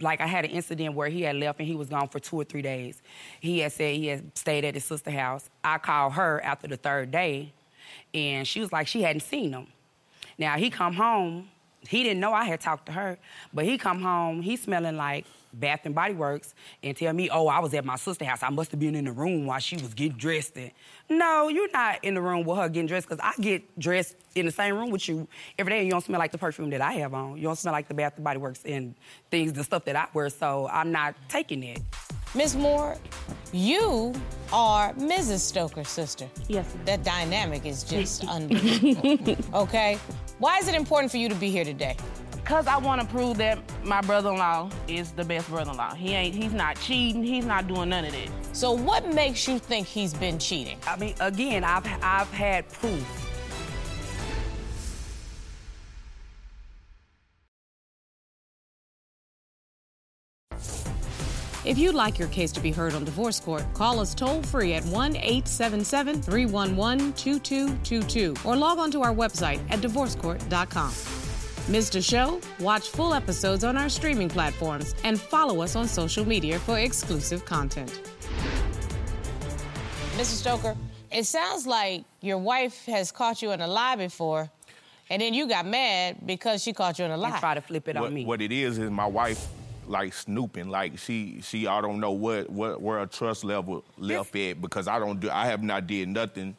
Like 0.00 0.20
I 0.20 0.26
had 0.26 0.44
an 0.44 0.50
incident 0.50 0.94
where 0.94 1.08
he 1.08 1.22
had 1.22 1.36
left 1.36 1.60
and 1.60 1.68
he 1.68 1.76
was 1.76 1.88
gone 1.88 2.08
for 2.08 2.18
two 2.18 2.34
or 2.40 2.42
three 2.42 2.60
days. 2.60 3.00
He 3.38 3.60
had 3.60 3.70
said 3.70 3.94
he 3.94 4.08
had 4.08 4.36
stayed 4.36 4.64
at 4.64 4.74
his 4.74 4.84
sister 4.84 5.12
house. 5.12 5.48
I 5.62 5.78
called 5.78 6.14
her 6.14 6.42
after 6.42 6.66
the 6.66 6.76
third 6.76 7.12
day, 7.12 7.52
and 8.12 8.48
she 8.48 8.58
was 8.58 8.72
like 8.72 8.88
she 8.88 9.02
hadn't 9.02 9.22
seen 9.22 9.52
him. 9.52 9.68
Now 10.38 10.56
he 10.56 10.70
come 10.70 10.94
home. 10.94 11.50
He 11.86 12.02
didn't 12.02 12.20
know 12.20 12.32
I 12.32 12.44
had 12.44 12.60
talked 12.60 12.86
to 12.86 12.92
her, 12.92 13.18
but 13.52 13.64
he 13.64 13.78
come 13.78 14.00
home. 14.00 14.42
He 14.42 14.56
smelling 14.56 14.96
like 14.96 15.26
Bath 15.52 15.80
and 15.84 15.94
Body 15.94 16.14
Works 16.14 16.54
and 16.82 16.96
tell 16.96 17.12
me, 17.12 17.30
oh, 17.30 17.46
I 17.48 17.60
was 17.60 17.72
at 17.74 17.84
my 17.84 17.96
sister's 17.96 18.28
house. 18.28 18.42
I 18.42 18.50
must 18.50 18.70
have 18.70 18.80
been 18.80 18.94
in 18.94 19.04
the 19.04 19.12
room 19.12 19.46
while 19.46 19.58
she 19.58 19.76
was 19.76 19.94
getting 19.94 20.18
dressed. 20.18 20.56
And 20.56 20.70
no, 21.08 21.48
you're 21.48 21.70
not 21.70 22.04
in 22.04 22.14
the 22.14 22.20
room 22.20 22.44
with 22.44 22.58
her 22.58 22.68
getting 22.68 22.86
dressed 22.86 23.08
because 23.08 23.22
I 23.22 23.40
get 23.40 23.78
dressed 23.78 24.16
in 24.34 24.46
the 24.46 24.52
same 24.52 24.76
room 24.76 24.90
with 24.90 25.08
you 25.08 25.26
every 25.58 25.72
day. 25.72 25.78
And 25.78 25.86
you 25.86 25.92
don't 25.92 26.04
smell 26.04 26.18
like 26.18 26.32
the 26.32 26.38
perfume 26.38 26.70
that 26.70 26.80
I 26.80 26.92
have 26.94 27.14
on. 27.14 27.36
You 27.36 27.44
don't 27.44 27.58
smell 27.58 27.72
like 27.72 27.88
the 27.88 27.94
Bath 27.94 28.14
and 28.16 28.24
Body 28.24 28.38
Works 28.38 28.62
and 28.64 28.94
things, 29.30 29.52
the 29.52 29.64
stuff 29.64 29.84
that 29.86 29.96
I 29.96 30.06
wear. 30.12 30.28
So 30.28 30.68
I'm 30.70 30.92
not 30.92 31.14
taking 31.28 31.62
it. 31.62 31.80
Miss 32.34 32.54
Moore, 32.54 32.96
you 33.52 34.12
are 34.52 34.92
Mrs. 34.94 35.40
Stoker's 35.40 35.88
sister. 35.88 36.28
Yes, 36.48 36.74
ma'am. 36.74 36.84
That 36.84 37.04
dynamic 37.04 37.64
is 37.64 37.82
just 37.84 38.26
unbelievable. 38.28 39.36
okay? 39.62 39.98
Why 40.38 40.58
is 40.58 40.68
it 40.68 40.74
important 40.74 41.10
for 41.10 41.16
you 41.16 41.28
to 41.28 41.34
be 41.34 41.50
here 41.50 41.64
today? 41.64 41.96
Cause 42.44 42.68
I 42.68 42.76
want 42.76 43.00
to 43.00 43.06
prove 43.08 43.38
that 43.38 43.58
my 43.84 44.00
brother-in-law 44.02 44.70
is 44.86 45.10
the 45.10 45.24
best 45.24 45.48
brother-in-law. 45.48 45.94
He 45.94 46.12
ain't. 46.12 46.32
He's 46.32 46.52
not 46.52 46.78
cheating. 46.78 47.24
He's 47.24 47.44
not 47.44 47.66
doing 47.66 47.88
none 47.88 48.04
of 48.04 48.12
that. 48.12 48.28
So 48.52 48.70
what 48.70 49.12
makes 49.12 49.48
you 49.48 49.58
think 49.58 49.88
he's 49.88 50.14
been 50.14 50.38
cheating? 50.38 50.78
I 50.86 50.96
mean, 50.96 51.14
again, 51.18 51.64
I've 51.64 51.84
I've 52.02 52.30
had 52.30 52.68
proof. 52.68 53.25
If 61.66 61.78
you'd 61.78 61.96
like 61.96 62.16
your 62.16 62.28
case 62.28 62.52
to 62.52 62.60
be 62.60 62.70
heard 62.70 62.94
on 62.94 63.04
divorce 63.04 63.40
court, 63.40 63.64
call 63.74 63.98
us 63.98 64.14
toll 64.14 64.40
free 64.40 64.74
at 64.74 64.84
1 64.84 65.16
877 65.16 66.22
311 66.22 67.12
2222 67.14 68.36
or 68.44 68.54
log 68.54 68.78
on 68.78 68.92
to 68.92 69.02
our 69.02 69.12
website 69.12 69.58
at 69.68 69.80
divorcecourt.com. 69.80 70.92
Missed 71.68 71.96
a 71.96 72.02
show? 72.02 72.40
Watch 72.60 72.90
full 72.90 73.12
episodes 73.12 73.64
on 73.64 73.76
our 73.76 73.88
streaming 73.88 74.28
platforms 74.28 74.94
and 75.02 75.20
follow 75.20 75.60
us 75.60 75.74
on 75.74 75.88
social 75.88 76.24
media 76.24 76.60
for 76.60 76.78
exclusive 76.78 77.44
content. 77.44 78.00
Mr. 80.14 80.36
Stoker, 80.36 80.76
it 81.10 81.24
sounds 81.24 81.66
like 81.66 82.04
your 82.20 82.38
wife 82.38 82.86
has 82.86 83.10
caught 83.10 83.42
you 83.42 83.50
in 83.50 83.60
a 83.60 83.66
lie 83.66 83.96
before, 83.96 84.48
and 85.10 85.20
then 85.20 85.34
you 85.34 85.48
got 85.48 85.66
mad 85.66 86.18
because 86.24 86.62
she 86.62 86.72
caught 86.72 87.00
you 87.00 87.06
in 87.06 87.10
a 87.10 87.16
lie. 87.16 87.30
And 87.30 87.38
try 87.40 87.54
to 87.54 87.60
flip 87.60 87.88
it 87.88 87.96
what, 87.96 88.04
on 88.04 88.14
me. 88.14 88.24
what 88.24 88.40
it 88.40 88.52
is 88.52 88.78
is 88.78 88.88
my 88.88 89.06
wife 89.06 89.48
like 89.88 90.12
snooping 90.12 90.68
like 90.68 90.98
she 90.98 91.40
she 91.42 91.66
I 91.66 91.80
don't 91.80 92.00
know 92.00 92.10
what 92.12 92.50
what 92.50 92.80
where 92.80 92.98
her 93.00 93.06
trust 93.06 93.44
level 93.44 93.84
left 93.98 94.34
at 94.36 94.60
because 94.60 94.88
I 94.88 94.98
don't 94.98 95.20
do 95.20 95.30
I 95.30 95.46
have 95.46 95.62
not 95.62 95.86
did 95.86 96.08
nothing 96.08 96.56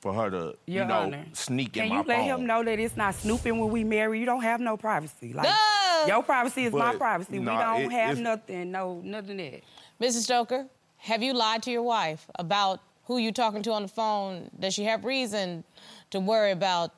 for 0.00 0.12
her 0.12 0.30
to 0.30 0.36
Your 0.66 0.82
you 0.82 0.84
know 0.84 0.94
Honor, 1.02 1.24
sneak 1.32 1.72
Can 1.72 1.86
in 1.86 1.92
you 1.92 2.02
let 2.02 2.22
him 2.22 2.46
know 2.46 2.62
that 2.62 2.78
it's 2.78 2.96
not 2.96 3.14
snooping 3.14 3.58
when 3.58 3.70
we 3.70 3.82
marry? 3.82 4.20
You 4.20 4.26
don't 4.26 4.42
have 4.42 4.60
no 4.60 4.76
privacy. 4.76 5.32
Like 5.32 5.48
No! 5.48 6.04
your 6.06 6.22
privacy 6.22 6.64
is 6.66 6.72
my 6.72 6.94
privacy. 6.94 7.38
nah, 7.38 7.76
we 7.76 7.82
don't 7.84 7.92
it- 7.92 7.94
have 7.96 8.18
nothing. 8.18 8.70
No, 8.70 9.00
nothing 9.02 9.38
that. 9.38 9.62
Mrs. 10.00 10.24
Stoker, 10.24 10.66
have 10.98 11.22
you 11.22 11.32
lied 11.32 11.62
to 11.62 11.70
your 11.70 11.82
wife 11.82 12.26
about 12.38 12.80
who 13.04 13.16
you're 13.18 13.32
talking 13.32 13.62
to 13.62 13.72
on 13.72 13.82
the 13.82 13.88
phone? 13.88 14.50
Does 14.60 14.74
she 14.74 14.84
have 14.84 15.04
reason 15.04 15.64
to 16.10 16.20
worry 16.20 16.50
about 16.50 16.92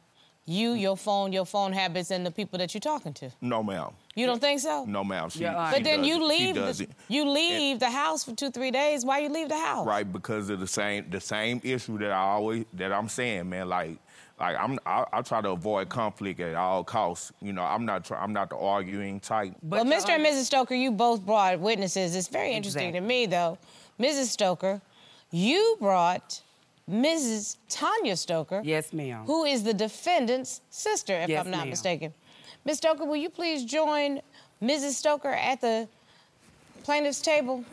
you, 0.44 0.72
your 0.72 0.96
phone, 0.96 1.32
your 1.32 1.44
phone 1.46 1.72
habits, 1.72 2.10
and 2.10 2.26
the 2.26 2.30
people 2.30 2.58
that 2.58 2.74
you're 2.74 2.80
talking 2.80 3.12
to? 3.14 3.30
No 3.40 3.62
ma'am. 3.62 3.90
You 4.18 4.26
don't 4.26 4.40
think 4.40 4.60
so? 4.60 4.84
No 4.84 5.04
ma'am. 5.04 5.30
She, 5.30 5.40
Your 5.40 5.54
Honor. 5.54 5.70
she 5.72 5.78
But 5.78 5.84
then 5.84 6.04
you 6.04 6.18
doesn't. 6.18 6.36
She 6.36 6.52
leave. 6.52 6.88
The, 6.88 7.14
you 7.14 7.28
leave 7.28 7.78
the 7.78 7.90
house 7.90 8.24
for 8.24 8.34
two, 8.34 8.50
three 8.50 8.70
days. 8.72 9.04
Why 9.04 9.20
you 9.20 9.28
leave 9.28 9.48
the 9.48 9.58
house? 9.58 9.86
right 9.86 10.10
because 10.10 10.50
of 10.50 10.58
the 10.60 10.66
same 10.66 11.08
the 11.10 11.20
same 11.20 11.60
issue 11.62 11.98
that 11.98 12.10
I 12.10 12.18
always 12.18 12.64
that 12.74 12.92
I'm 12.92 13.08
saying, 13.08 13.48
man. 13.48 13.68
Like 13.68 13.98
like 14.40 14.56
I'm 14.58 14.78
I, 14.84 15.04
I 15.12 15.22
try 15.22 15.40
to 15.40 15.50
avoid 15.50 15.88
conflict 15.88 16.40
at 16.40 16.56
all 16.56 16.82
costs. 16.82 17.32
You 17.40 17.52
know, 17.52 17.62
I'm 17.62 17.86
not 17.86 18.04
try, 18.04 18.20
I'm 18.20 18.32
not 18.32 18.50
the 18.50 18.56
arguing 18.56 19.20
type. 19.20 19.54
well, 19.62 19.84
Your 19.86 19.94
Mr. 19.94 20.10
and 20.10 20.24
Mrs. 20.24 20.44
Stoker, 20.44 20.74
you 20.74 20.90
both 20.90 21.24
brought 21.24 21.60
witnesses. 21.60 22.16
It's 22.16 22.28
very 22.28 22.52
interesting 22.52 22.92
to 22.94 23.00
me, 23.00 23.26
though. 23.26 23.58
Mrs. 24.00 24.26
Stoker, 24.26 24.80
you 25.30 25.76
brought 25.80 26.42
Mrs. 26.90 27.56
Tanya 27.68 28.16
Stoker. 28.16 28.62
Yes, 28.64 28.92
ma'am. 28.92 29.24
Who 29.26 29.44
is 29.44 29.62
the 29.62 29.74
defendant's 29.74 30.60
sister, 30.70 31.14
if 31.14 31.28
Yes, 31.28 31.44
I'm 31.44 31.50
not 31.50 31.60
ma'am. 31.60 31.70
mistaken. 31.70 32.14
Ms. 32.64 32.78
Stoker, 32.78 33.04
will 33.04 33.16
you 33.16 33.30
please 33.30 33.64
join 33.64 34.20
Mrs. 34.62 34.92
Stoker 34.92 35.30
at 35.30 35.60
the 35.60 35.88
plaintiff's 36.82 37.20
table? 37.20 37.64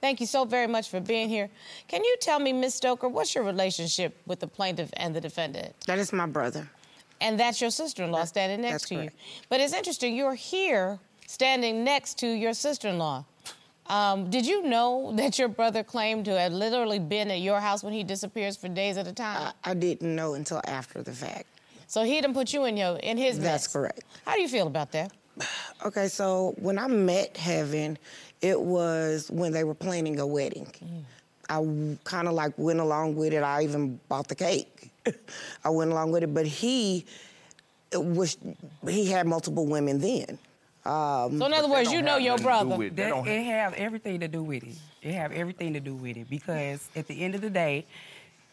Thank 0.00 0.20
you 0.20 0.26
so 0.26 0.44
very 0.44 0.66
much 0.66 0.90
for 0.90 1.00
being 1.00 1.28
here. 1.28 1.48
Can 1.88 2.04
you 2.04 2.16
tell 2.20 2.38
me, 2.38 2.52
Ms. 2.52 2.74
Stoker, 2.74 3.08
what's 3.08 3.34
your 3.34 3.44
relationship 3.44 4.16
with 4.26 4.40
the 4.40 4.46
plaintiff 4.46 4.90
and 4.94 5.14
the 5.14 5.20
defendant? 5.20 5.74
That 5.86 5.98
is 5.98 6.12
my 6.12 6.26
brother. 6.26 6.68
And 7.20 7.40
that's 7.40 7.60
your 7.60 7.70
sister-in-law 7.70 8.24
standing 8.24 8.60
next 8.60 8.72
that's 8.72 8.88
to 8.90 8.94
correct. 8.96 9.14
you. 9.14 9.42
But 9.48 9.60
it's 9.60 9.72
interesting, 9.72 10.14
you're 10.14 10.34
here 10.34 10.98
standing 11.26 11.82
next 11.82 12.18
to 12.18 12.26
your 12.28 12.52
sister-in-law. 12.52 13.24
Um, 13.88 14.30
did 14.30 14.46
you 14.46 14.62
know 14.62 15.12
that 15.16 15.38
your 15.38 15.48
brother 15.48 15.82
claimed 15.82 16.24
to 16.26 16.38
have 16.38 16.52
literally 16.52 16.98
been 16.98 17.30
at 17.30 17.40
your 17.40 17.60
house 17.60 17.82
when 17.82 17.92
he 17.92 18.02
disappears 18.04 18.56
for 18.56 18.68
days 18.68 18.96
at 18.96 19.06
a 19.06 19.12
time? 19.12 19.52
I 19.64 19.74
didn't 19.74 20.14
know 20.14 20.34
until 20.34 20.60
after 20.66 21.02
the 21.02 21.12
fact. 21.12 21.46
So 21.86 22.02
he 22.04 22.20
didn't 22.20 22.34
put 22.34 22.52
you 22.52 22.64
in 22.64 22.76
your 22.76 22.96
in 22.98 23.16
his 23.16 23.36
business. 23.36 23.44
That's 23.44 23.66
mess. 23.66 23.72
correct. 23.72 24.04
How 24.24 24.34
do 24.34 24.40
you 24.42 24.48
feel 24.48 24.66
about 24.66 24.92
that? 24.92 25.12
Okay, 25.84 26.08
so 26.08 26.54
when 26.58 26.78
I 26.78 26.86
met 26.86 27.36
Heaven, 27.36 27.98
it 28.40 28.58
was 28.60 29.30
when 29.30 29.52
they 29.52 29.64
were 29.64 29.74
planning 29.74 30.18
a 30.18 30.26
wedding. 30.26 30.72
I 31.48 31.96
kind 32.04 32.26
of 32.26 32.34
like 32.34 32.52
went 32.56 32.80
along 32.80 33.14
with 33.16 33.32
it. 33.32 33.42
I 33.42 33.62
even 33.62 34.00
bought 34.08 34.28
the 34.28 34.34
cake. 34.34 34.90
I 35.64 35.68
went 35.70 35.90
along 35.92 36.10
with 36.12 36.22
it, 36.22 36.32
but 36.34 36.46
he 36.46 37.04
was 37.92 38.36
he 38.88 39.06
had 39.06 39.26
multiple 39.26 39.66
women 39.66 40.00
then. 40.00 40.38
Um, 40.84 41.38
So 41.38 41.46
in 41.46 41.52
other 41.52 41.68
words, 41.68 41.92
you 41.92 42.00
know 42.02 42.16
your 42.16 42.36
nothing 42.36 42.36
to 42.36 42.42
do 42.42 42.44
brother. 42.44 42.76
with- 42.76 42.96
that 42.96 43.02
That, 43.02 43.08
don't 43.10 43.26
it 43.28 43.42
have 43.44 43.74
everything 43.74 44.20
to 44.20 44.28
do 44.28 44.42
with 44.42 44.62
it. 44.64 44.76
It 45.02 45.12
have 45.14 45.32
everything 45.32 45.72
to 45.74 45.80
do 45.80 45.94
with 45.94 46.16
it 46.16 46.28
because 46.30 46.88
at 46.96 47.06
the 47.08 47.22
end 47.22 47.34
of 47.34 47.40
the 47.42 47.50
day, 47.50 47.86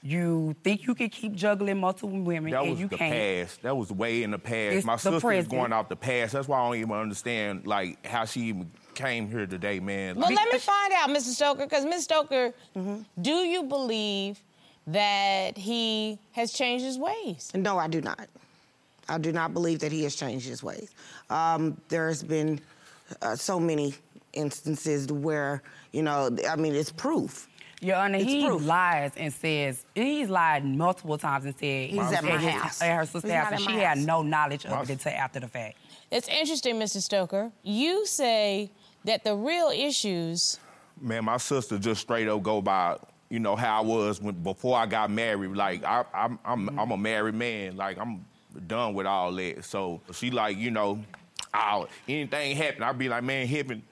you 0.05 0.53
think 0.63 0.85
you 0.85 0.93
can 0.93 1.09
keep 1.09 1.33
juggling 1.33 1.79
multiple 1.79 2.09
women 2.09 2.51
That 2.51 2.63
and 2.65 2.77
you 2.77 2.89
can't. 2.89 2.99
That 2.99 3.07
was 3.07 3.09
the 3.09 3.41
past. 3.47 3.61
That 3.63 3.77
was 3.77 3.91
way 3.91 4.23
in 4.23 4.31
the 4.31 4.37
past. 4.39 4.75
It's 4.75 4.85
My 4.85 4.95
the 4.95 4.99
sister 4.99 5.15
is 5.17 5.21
present. 5.23 5.49
going 5.49 5.73
off 5.73 5.87
the 5.87 5.95
past. 5.95 6.33
That's 6.33 6.47
why 6.47 6.59
I 6.59 6.65
don't 6.67 6.75
even 6.75 6.91
understand 6.91 7.65
like 7.65 8.05
how 8.05 8.25
she 8.25 8.41
even 8.41 8.69
came 8.95 9.29
here 9.29 9.45
today, 9.47 9.79
man. 9.79 10.15
Well, 10.17 10.27
Like, 10.27 10.35
let 10.35 10.51
me 10.51 10.59
find 10.59 10.93
out, 10.93 11.09
Mr. 11.09 11.33
Stoker, 11.33 11.63
because 11.63 11.85
Ms. 11.85 12.03
Stoker, 12.03 12.53
Mm-hmm. 12.75 13.01
do 13.21 13.31
you 13.31 13.63
believe 13.63 14.39
that 14.87 15.57
he 15.57 16.19
has 16.33 16.51
changed 16.51 16.83
his 16.83 16.97
ways? 16.99 17.51
No, 17.55 17.77
I 17.77 17.87
do 17.87 18.01
not. 18.01 18.27
I 19.07 19.17
do 19.17 19.31
not 19.31 19.53
believe 19.53 19.79
that 19.79 19.91
he 19.93 20.03
has 20.03 20.15
changed 20.15 20.47
his 20.47 20.61
ways. 20.61 20.89
Um, 21.29 21.79
there's 21.87 22.21
been 22.23 22.59
uh, 23.21 23.35
so 23.35 23.59
many 23.59 23.95
instances 24.33 25.11
where, 25.11 25.61
you 25.91 26.03
know, 26.03 26.35
I 26.49 26.55
mean, 26.57 26.75
it's 26.75 26.91
proof. 26.91 27.47
Your 27.83 27.97
Honor, 27.97 28.17
It's 28.17 28.25
he 28.25 28.47
proof. 28.47 28.65
lies 28.65 29.11
and 29.17 29.33
says 29.33 29.85
he's 29.93 30.29
lied 30.29 30.65
multiple 30.65 31.17
times 31.17 31.45
and 31.45 31.55
said 31.57 31.89
He's 31.89 31.99
at 31.99 32.23
my 32.23 32.37
house. 32.37 32.81
at 32.81 32.95
her 32.95 33.05
sister's 33.05 33.31
house, 33.31 33.51
and 33.51 33.61
she 33.61 33.67
my 33.67 33.79
had 33.79 33.97
no 33.99 34.21
knowledge 34.21 34.65
of 34.65 34.89
it 34.89 34.93
until 34.93 35.11
after 35.11 35.39
the 35.39 35.47
fact. 35.47 35.77
It's 36.11 36.27
interesting, 36.27 36.75
Mr. 36.75 37.01
Stoker. 37.01 37.51
You 37.63 38.05
say 38.05 38.71
that 39.05 39.23
the 39.23 39.35
real 39.35 39.69
issues 39.69 40.59
man, 41.01 41.25
my 41.25 41.37
sister 41.37 41.77
just 41.77 42.01
straight 42.01 42.27
up 42.27 42.41
go 42.43 42.61
by, 42.61 42.97
you 43.29 43.39
know, 43.39 43.55
how 43.55 43.81
I 43.81 43.85
was 43.85 44.21
when 44.21 44.35
before 44.35 44.77
I 44.77 44.85
got 44.85 45.11
married. 45.11 45.51
Like 45.51 45.83
I, 45.83 46.05
I'm, 46.13 46.39
I'm, 46.45 46.67
mm-hmm. 46.67 46.79
I'm 46.79 46.91
a 46.91 46.97
married 46.97 47.35
man. 47.35 47.75
Like 47.75 47.97
I'm 47.97 48.25
done 48.67 48.93
with 48.93 49.05
all 49.05 49.31
that. 49.33 49.65
So 49.65 50.01
she 50.13 50.31
like, 50.31 50.57
you 50.57 50.71
know, 50.71 51.03
oh, 51.53 51.87
anything 52.07 52.55
happen, 52.55 52.83
I'd 52.83 52.97
be 52.97 53.09
like, 53.09 53.23
man, 53.23 53.47
Hippen, 53.47 53.83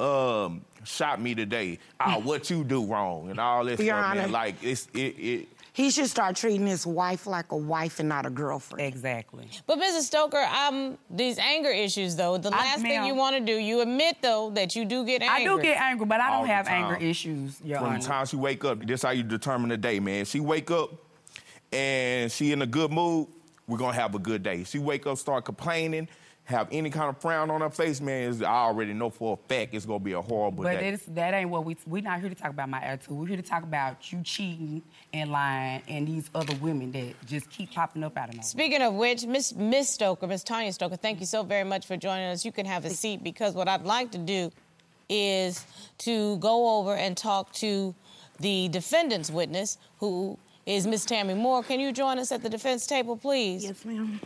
um, 0.00 0.62
shot 0.84 1.20
me 1.20 1.34
today. 1.34 1.78
Oh, 2.04 2.18
what 2.20 2.50
you 2.50 2.64
do 2.64 2.84
wrong 2.86 3.30
and 3.30 3.38
all 3.40 3.64
this 3.64 3.80
Your 3.80 3.96
stuff, 3.96 4.04
Honor. 4.10 4.20
man. 4.22 4.32
Like 4.32 4.54
it's 4.62 4.86
it, 4.94 4.98
it 5.18 5.48
He 5.72 5.90
should 5.90 6.08
start 6.08 6.36
treating 6.36 6.66
his 6.66 6.86
wife 6.86 7.26
like 7.26 7.52
a 7.52 7.56
wife 7.56 7.98
and 8.00 8.08
not 8.08 8.24
a 8.26 8.30
girlfriend. 8.30 8.86
Exactly. 8.86 9.48
But 9.66 9.78
Mrs. 9.78 10.02
Stoker, 10.02 10.38
um, 10.38 10.98
these 11.10 11.38
anger 11.38 11.70
issues 11.70 12.16
though, 12.16 12.38
the 12.38 12.48
I- 12.50 12.58
last 12.58 12.82
thing 12.82 13.04
you 13.04 13.14
want 13.14 13.36
to 13.36 13.40
do, 13.44 13.52
you 13.58 13.80
admit 13.80 14.16
though 14.22 14.50
that 14.50 14.76
you 14.76 14.84
do 14.84 15.04
get 15.04 15.22
angry. 15.22 15.46
I 15.52 15.56
do 15.56 15.62
get 15.62 15.80
angry, 15.80 16.06
but 16.06 16.20
I 16.20 16.30
All 16.32 16.40
don't 16.40 16.48
have 16.48 16.66
time. 16.68 16.84
anger 16.84 16.96
issues, 17.04 17.60
Your 17.64 17.78
From 17.78 17.88
Honor. 17.88 17.98
the 17.98 18.04
time 18.06 18.26
she 18.26 18.36
wake 18.36 18.64
up, 18.64 18.84
this 18.86 19.02
how 19.02 19.10
you 19.10 19.22
determine 19.22 19.68
the 19.68 19.76
day, 19.76 19.98
man. 20.00 20.24
She 20.24 20.40
wake 20.40 20.70
up 20.70 20.90
and 21.72 22.30
she 22.30 22.52
in 22.52 22.62
a 22.62 22.66
good 22.66 22.90
mood, 22.90 23.28
we're 23.66 23.78
gonna 23.78 23.92
have 23.92 24.14
a 24.14 24.18
good 24.18 24.42
day. 24.42 24.64
She 24.64 24.78
wake 24.78 25.06
up, 25.06 25.18
start 25.18 25.44
complaining, 25.44 26.08
have 26.48 26.66
any 26.72 26.88
kind 26.88 27.10
of 27.10 27.18
frown 27.18 27.50
on 27.50 27.60
her 27.60 27.68
face, 27.68 28.00
man. 28.00 28.22
is- 28.30 28.40
I 28.42 28.46
already 28.46 28.94
know 28.94 29.10
for 29.10 29.34
a 29.34 29.48
fact 29.48 29.74
it's 29.74 29.84
gonna 29.84 29.98
be 29.98 30.12
a 30.12 30.22
horrible 30.22 30.64
But 30.64 30.80
day. 30.80 30.88
it's, 30.88 31.04
that 31.08 31.34
ain't 31.34 31.50
what 31.50 31.66
we. 31.66 31.76
We're 31.86 32.02
not 32.02 32.20
here 32.20 32.30
to 32.30 32.34
talk 32.34 32.48
about 32.48 32.70
my 32.70 32.80
attitude. 32.80 33.10
We're 33.14 33.26
here 33.26 33.36
to 33.36 33.42
talk 33.42 33.62
about 33.64 34.10
you 34.10 34.22
cheating 34.22 34.80
and 35.12 35.30
lying 35.30 35.82
and 35.88 36.08
these 36.08 36.30
other 36.34 36.54
women 36.56 36.90
that 36.92 37.14
just 37.26 37.50
keep 37.50 37.72
popping 37.74 38.02
up 38.02 38.16
out 38.16 38.30
of 38.30 38.36
nowhere. 38.36 38.44
Speaking 38.44 38.80
of 38.80 38.94
which, 38.94 39.26
Miss 39.26 39.54
Miss 39.54 39.90
Stoker, 39.90 40.26
Miss 40.26 40.42
Tanya 40.42 40.72
Stoker, 40.72 40.96
thank 40.96 41.20
you 41.20 41.26
so 41.26 41.42
very 41.42 41.64
much 41.64 41.86
for 41.86 41.98
joining 41.98 42.24
us. 42.30 42.46
You 42.46 42.52
can 42.52 42.64
have 42.64 42.86
a 42.86 42.90
seat 42.90 43.22
because 43.22 43.54
what 43.54 43.68
I'd 43.68 43.84
like 43.84 44.10
to 44.12 44.18
do 44.18 44.50
is 45.10 45.66
to 45.98 46.38
go 46.38 46.78
over 46.78 46.94
and 46.94 47.14
talk 47.14 47.52
to 47.54 47.94
the 48.40 48.68
defendant's 48.68 49.30
witness, 49.30 49.76
who 49.98 50.38
is 50.64 50.86
Miss 50.86 51.04
Tammy 51.04 51.34
Moore. 51.34 51.62
Can 51.62 51.78
you 51.78 51.92
join 51.92 52.18
us 52.18 52.32
at 52.32 52.42
the 52.42 52.48
defense 52.48 52.86
table, 52.86 53.18
please? 53.18 53.64
Yes, 53.64 53.84
ma'am. 53.84 54.18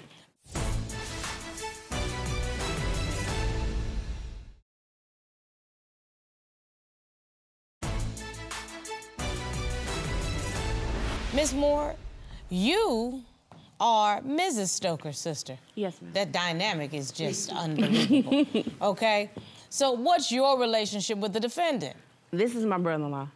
Miss 11.42 11.52
Moore, 11.52 11.96
you 12.50 13.20
are 13.80 14.20
Mrs. 14.20 14.68
Stoker's 14.68 15.18
sister. 15.18 15.58
Yes, 15.74 16.00
ma'am. 16.00 16.12
That 16.12 16.30
dynamic 16.30 16.94
is 16.94 17.10
just 17.10 17.50
unbelievable. 17.50 18.46
okay? 18.82 19.28
So, 19.68 19.90
what's 19.90 20.30
your 20.30 20.56
relationship 20.60 21.18
with 21.18 21.32
the 21.32 21.40
defendant? 21.40 21.96
This 22.30 22.54
is 22.54 22.64
my 22.64 22.78
brother-in-law. 22.78 23.26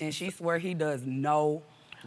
And 0.00 0.14
she 0.14 0.30
swear 0.30 0.56
he 0.56 0.72
does 0.72 1.02
no 1.04 1.60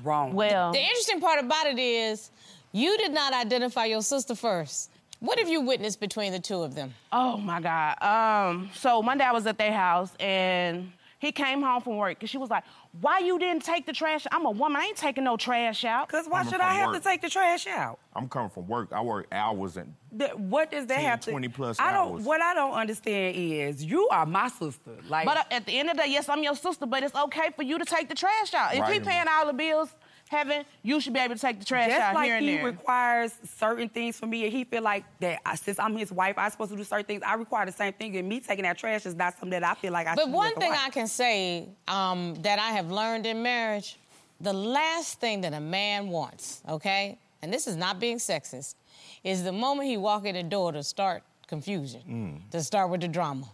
wrong. 0.03 0.33
Well, 0.33 0.71
The 0.71 0.81
interesting 0.81 1.21
part 1.21 1.39
about 1.39 1.67
it 1.67 1.77
is 1.77 2.31
you 2.71 2.97
did 2.97 3.12
not 3.12 3.31
identify 3.31 3.85
your 3.85 4.01
sister 4.01 4.33
first. 4.33 4.89
What 5.19 5.38
have 5.38 5.47
you 5.50 5.62
witnessed 5.62 6.00
between 6.00 6.31
the 6.31 6.39
two 6.39 6.63
of 6.63 6.74
them? 6.74 6.95
oh 7.12 7.38
my 7.38 7.62
God. 7.62 8.01
Um, 8.01 8.71
so 8.74 9.03
Monday 9.03 9.24
I 9.24 9.33
was 9.33 9.45
at 9.45 9.59
their 9.59 9.71
house 9.71 10.13
and 10.19 10.91
he 11.19 11.31
came 11.31 11.62
home 11.62 11.81
from 11.81 11.98
work 11.98 12.17
and 12.22 12.29
she 12.29 12.38
was 12.38 12.50
like, 12.50 12.63
"Why 13.01 13.19
you 13.19 13.39
didn't 13.39 13.63
take 13.63 13.86
the 13.86 13.93
trash? 13.93 14.25
I'm 14.31 14.45
a 14.45 14.51
woman. 14.51 14.81
I 14.81 14.86
ain't 14.86 14.98
taking 14.98 15.24
no 15.24 15.38
trash 15.38 15.84
out." 15.86 16.07
Cause 16.10 16.25
why 16.27 16.39
Coming 16.39 16.51
should 16.53 16.60
from 16.62 16.69
I 16.69 16.74
have 16.75 16.88
work. 16.88 17.03
to 17.03 17.10
take 17.10 17.22
the 17.22 17.29
trash 17.29 17.67
out? 17.67 18.00
I'm 18.15 18.27
coming 18.29 18.50
from 18.50 18.67
work. 18.67 18.89
I 18.93 19.01
work 19.01 19.27
hours 19.31 19.77
and 19.77 19.93
Th- 20.17 20.34
What 20.36 20.72
does 20.72 20.86
that 20.88 20.95
10, 20.95 21.03
have 21.05 21.19
to? 21.22 21.31
20 21.31 21.48
plus 21.50 21.79
I 21.79 21.91
don't. 21.91 22.13
hours. 22.13 22.24
What 22.24 22.41
I 22.41 22.53
don't 22.53 22.72
understand 22.74 23.36
is 23.36 23.84
you 23.84 24.07
are 24.10 24.25
my 24.25 24.48
sister. 24.48 24.91
Like, 25.10 25.25
But 25.25 25.38
uh, 25.38 25.43
at 25.51 25.65
the 25.65 25.77
end 25.77 25.89
of 25.89 25.98
the 25.98 26.03
day, 26.03 26.10
yes, 26.10 26.29
I'm 26.29 26.41
your 26.43 26.55
sister, 26.55 26.86
but 26.86 27.03
it's 27.03 27.15
okay 27.15 27.50
for 27.55 27.63
you 27.63 27.77
to 27.79 27.86
take 27.86 28.07
the 28.07 28.15
trash 28.15 28.53
out. 28.53 28.69
If 28.74 28.75
he 28.75 28.81
Right. 28.81 29.05
paying 29.05 29.25
all 29.29 29.45
the 29.48 29.53
bills, 29.53 29.93
heaven, 30.36 30.65
you 30.84 31.00
should 31.00 31.13
be 31.13 31.20
able 31.20 31.36
to 31.36 31.42
take 31.42 31.60
the 31.60 31.65
trash 31.65 31.89
just 31.89 32.01
out 32.01 32.15
like 32.15 32.25
here 32.25 32.36
and 32.36 32.46
he 32.46 32.56
there. 32.56 32.65
requires 32.65 33.34
certain 33.58 33.89
things 33.89 34.18
from 34.20 34.30
me, 34.30 34.44
and 34.46 34.54
he 34.54 34.63
feel 34.63 34.84
like 34.84 35.06
that 35.20 35.39
I, 35.46 35.56
since 35.56 35.80
I'm 35.80 35.96
his 35.96 36.12
wife, 36.12 36.36
I'm 36.38 36.51
supposed 36.51 36.72
to 36.72 36.77
do 36.77 36.84
certain 36.84 37.06
things. 37.06 37.24
I 37.25 37.34
require 37.36 37.65
the 37.65 37.72
same 37.72 37.94
thing, 37.94 38.15
and 38.18 38.27
me 38.27 38.39
taking 38.39 38.63
that 38.63 38.77
trash 38.77 39.06
is 39.06 39.15
not 39.15 39.34
something 39.39 39.60
that 39.60 39.63
I 39.63 39.74
feel 39.75 39.94
like 39.94 40.08
I. 40.08 40.15
But 40.15 40.24
should 40.24 40.32
do 40.32 40.36
one 40.36 40.54
thing 40.56 40.72
wife. 40.72 40.88
I 40.88 40.89
can 40.89 41.08
say 41.08 41.70
um, 41.88 42.36
that 42.42 42.60
I 42.60 42.72
have 42.72 42.92
learned 42.92 43.25
in 43.25 43.42
marriage 43.42 43.98
the 44.42 44.54
last 44.54 45.20
thing 45.20 45.42
that 45.42 45.54
a 45.54 45.60
man 45.60 46.10
wants, 46.10 46.62
okay, 46.68 47.18
and 47.42 47.54
this 47.54 47.68
is 47.68 47.75
not 47.75 48.00
being 48.00 48.18
sexist, 48.18 48.75
is 49.24 49.44
the 49.44 49.51
moment 49.51 49.88
he 49.88 49.98
walk 49.98 50.25
in 50.25 50.36
the 50.36 50.44
door 50.44 50.72
to 50.72 50.84
start 50.84 51.24
confusion, 51.48 52.44
to 52.51 52.62
start 52.62 52.89
with 52.89 53.01
the 53.01 53.08
drama. 53.08 53.48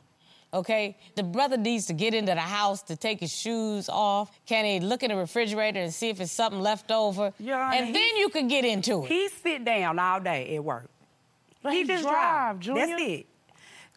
Okay, 0.54 0.98
the 1.16 1.24
brother 1.24 1.56
needs 1.56 1.86
to 1.86 1.94
get 1.94 2.14
into 2.14 2.34
the 2.34 2.42
house 2.42 2.84
to 2.84 2.98
take 2.98 3.22
his 3.22 3.32
shoes 3.32 3.88
off. 3.88 4.30
Can 4.46 4.66
he 4.66 4.82
look 4.82 5.02
in 5.02 5.10
the 5.10 5.16
refrigerator 5.16 5.80
and 5.80 5.94
see 5.94 6.10
if 6.10 6.20
it's 6.20 6.32
something 6.32 6.60
left 6.60 6.92
over? 6.92 7.32
Your 7.40 7.58
Honor, 7.58 7.78
and 7.78 7.96
then 7.96 8.18
you 8.18 8.28
can 8.28 8.50
get 8.50 8.66
into 8.66 9.04
it. 9.04 9.08
He 9.08 9.30
sit 9.30 9.64
down 9.64 9.98
all 9.98 10.20
day 10.20 10.54
at 10.56 10.64
work. 10.64 10.90
But 11.64 11.72
he 11.72 11.80
he 11.80 11.88
just 11.88 12.04
drive, 12.04 12.60
drive. 12.60 12.60
Junior. 12.60 12.88
That's 12.88 13.02
it. 13.02 13.28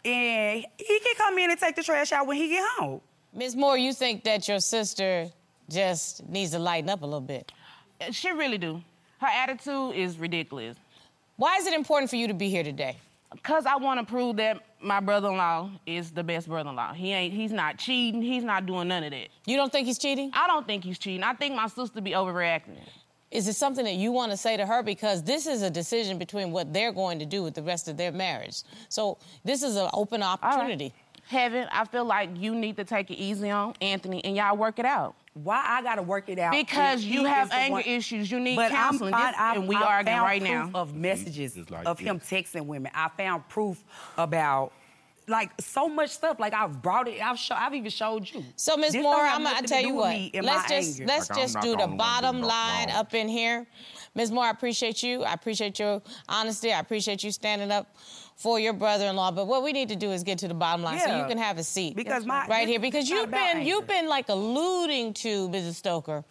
And 0.04 0.66
he 0.78 1.00
can 1.00 1.14
come 1.16 1.38
in 1.38 1.50
and 1.50 1.58
take 1.58 1.74
the 1.74 1.82
trash 1.82 2.12
out 2.12 2.26
when 2.26 2.36
he 2.36 2.48
get 2.48 2.68
home. 2.78 3.00
Ms. 3.32 3.56
Moore, 3.56 3.76
you 3.76 3.92
think 3.92 4.22
that 4.24 4.46
your 4.46 4.60
sister 4.60 5.28
just 5.68 6.28
needs 6.28 6.52
to 6.52 6.58
lighten 6.58 6.90
up 6.90 7.02
a 7.02 7.06
little 7.06 7.20
bit? 7.20 7.50
She 8.12 8.30
really 8.30 8.58
do. 8.58 8.82
Her 9.18 9.26
attitude 9.26 9.96
is 9.96 10.18
ridiculous. 10.18 10.76
Why 11.36 11.56
is 11.56 11.66
it 11.66 11.74
important 11.74 12.10
for 12.10 12.16
you 12.16 12.28
to 12.28 12.34
be 12.34 12.48
here 12.48 12.62
today? 12.62 12.98
Cause 13.42 13.66
I 13.66 13.76
want 13.76 14.00
to 14.00 14.06
prove 14.06 14.36
that 14.36 14.60
my 14.80 15.00
brother-in-law 15.00 15.70
is 15.86 16.10
the 16.10 16.22
best 16.22 16.48
brother-in-law. 16.48 16.92
He 16.94 17.12
ain't. 17.12 17.32
He's 17.34 17.52
not 17.52 17.78
cheating. 17.78 18.22
He's 18.22 18.44
not 18.44 18.66
doing 18.66 18.88
none 18.88 19.02
of 19.04 19.10
that. 19.10 19.28
You 19.46 19.56
don't 19.56 19.72
think 19.72 19.86
he's 19.86 19.98
cheating? 19.98 20.30
I 20.34 20.46
don't 20.46 20.66
think 20.66 20.84
he's 20.84 20.98
cheating. 20.98 21.22
I 21.22 21.34
think 21.34 21.54
my 21.54 21.66
sister 21.68 22.00
be 22.00 22.12
overreacting. 22.12 22.78
Is 23.30 23.48
it 23.48 23.54
something 23.54 23.84
that 23.84 23.94
you 23.94 24.12
want 24.12 24.30
to 24.30 24.36
say 24.36 24.56
to 24.56 24.64
her? 24.64 24.82
Because 24.82 25.22
this 25.22 25.46
is 25.46 25.62
a 25.62 25.70
decision 25.70 26.18
between 26.18 26.52
what 26.52 26.72
they're 26.72 26.92
going 26.92 27.18
to 27.18 27.26
do 27.26 27.42
with 27.42 27.54
the 27.54 27.62
rest 27.62 27.88
of 27.88 27.96
their 27.96 28.12
marriage. 28.12 28.62
So 28.88 29.18
this 29.44 29.62
is 29.62 29.76
an 29.76 29.88
open 29.92 30.22
All 30.22 30.38
right. 30.40 30.52
opportunity. 30.54 30.94
Heaven, 31.26 31.66
I 31.72 31.84
feel 31.86 32.04
like 32.04 32.30
you 32.36 32.54
need 32.54 32.76
to 32.76 32.84
take 32.84 33.10
it 33.10 33.14
easy 33.16 33.50
on 33.50 33.74
Anthony 33.80 34.24
and 34.24 34.36
y'all 34.36 34.56
work 34.56 34.78
it 34.78 34.84
out. 34.84 35.16
Why 35.34 35.62
I 35.66 35.82
gotta 35.82 36.02
work 36.02 36.28
it 36.28 36.38
out? 36.38 36.52
Because 36.52 37.04
you 37.04 37.24
have 37.24 37.48
is 37.48 37.54
anger 37.54 37.72
one- 37.72 37.82
issues. 37.82 38.30
You 38.30 38.38
need 38.38 38.54
but 38.56 38.70
counseling. 38.70 39.12
I'm 39.12 39.20
fine. 39.20 39.32
This- 39.32 39.40
I, 39.40 39.54
and 39.56 39.68
we 39.68 39.74
I 39.76 39.82
arguing 39.82 40.16
found 40.16 40.24
right 40.24 40.40
proof 40.42 40.72
now. 40.72 40.80
of 40.80 40.94
messages 40.94 41.70
like 41.70 41.86
of 41.86 41.98
him 41.98 42.20
texting 42.20 42.66
women. 42.66 42.92
I 42.94 43.08
found 43.16 43.48
proof 43.48 43.82
about 44.16 44.72
like 45.26 45.50
so 45.60 45.88
much 45.88 46.10
stuff. 46.10 46.38
Like 46.38 46.54
I've 46.54 46.80
brought 46.82 47.08
it. 47.08 47.20
I've 47.20 47.38
show, 47.38 47.54
I've 47.56 47.74
even 47.74 47.90
showed 47.90 48.30
you. 48.30 48.44
So, 48.56 48.76
Ms. 48.76 48.92
This 48.92 49.02
Moore, 49.02 49.16
I'm 49.16 49.42
gonna 49.42 49.66
tell 49.66 49.80
you 49.82 49.94
what. 49.94 50.16
Let's 50.34 50.68
just 50.68 51.00
anger. 51.00 51.06
let's 51.12 51.30
Like, 51.30 51.38
just 51.40 51.54
do 51.60 51.70
the 51.70 51.76
the 51.78 51.82
only 51.82 51.86
one 51.86 51.96
bottom 51.96 52.40
line 52.42 52.88
wrong. 52.88 52.96
up 52.96 53.14
in 53.14 53.28
here. 53.28 53.66
Ms. 54.14 54.30
Moore, 54.30 54.44
I 54.44 54.50
appreciate 54.50 55.02
you. 55.02 55.24
I 55.24 55.32
appreciate 55.32 55.78
your 55.78 56.00
honesty. 56.28 56.72
I 56.72 56.78
appreciate 56.78 57.24
you 57.24 57.32
standing 57.32 57.70
up 57.72 57.94
for 58.36 58.60
your 58.60 58.72
brother-in-law. 58.72 59.32
But 59.32 59.46
what 59.46 59.62
we 59.62 59.72
need 59.72 59.88
to 59.88 59.96
do 59.96 60.12
is 60.12 60.22
get 60.22 60.38
to 60.38 60.48
the 60.48 60.54
bottom 60.54 60.82
line. 60.82 61.00
So 61.00 61.16
you 61.16 61.26
can 61.26 61.38
have 61.38 61.58
a 61.58 61.64
seat. 61.64 61.96
Because 61.96 62.24
my- 62.24 62.46
right 62.46 62.68
here. 62.68 62.78
Because 62.78 63.08
you've 63.08 63.30
been 63.30 63.62
you've 63.62 63.86
been 63.86 64.08
like 64.08 64.28
alluding 64.28 65.14
to 65.14 65.48
Mrs. 65.48 65.74
Stoker 65.74 66.24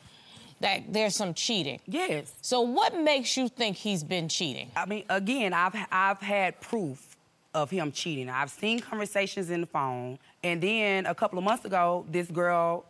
that 0.62 0.94
there's 0.94 1.16
some 1.16 1.34
cheating. 1.34 1.80
Yes. 1.88 2.34
So 2.42 2.62
what 2.62 2.98
makes 2.98 3.36
you 3.36 3.50
think 3.50 3.76
he's 3.76 4.04
been 4.04 4.30
cheating? 4.30 4.72
I 4.76 4.86
mean, 4.86 5.04
again, 5.10 5.54
I've 5.54 5.76
I've 5.92 6.20
had 6.20 6.62
proof 6.62 7.18
of 7.54 7.70
him 7.70 7.92
cheating. 7.92 8.30
I've 8.30 8.50
seen 8.50 8.80
conversations 8.80 9.50
in 9.50 9.62
the 9.62 9.68
phone, 9.68 10.18
and 10.44 10.62
then 10.62 11.06
a 11.06 11.14
couple 11.14 11.38
of 11.38 11.44
months 11.44 11.66
ago, 11.66 12.06
this 12.10 12.28
girl. 12.28 12.86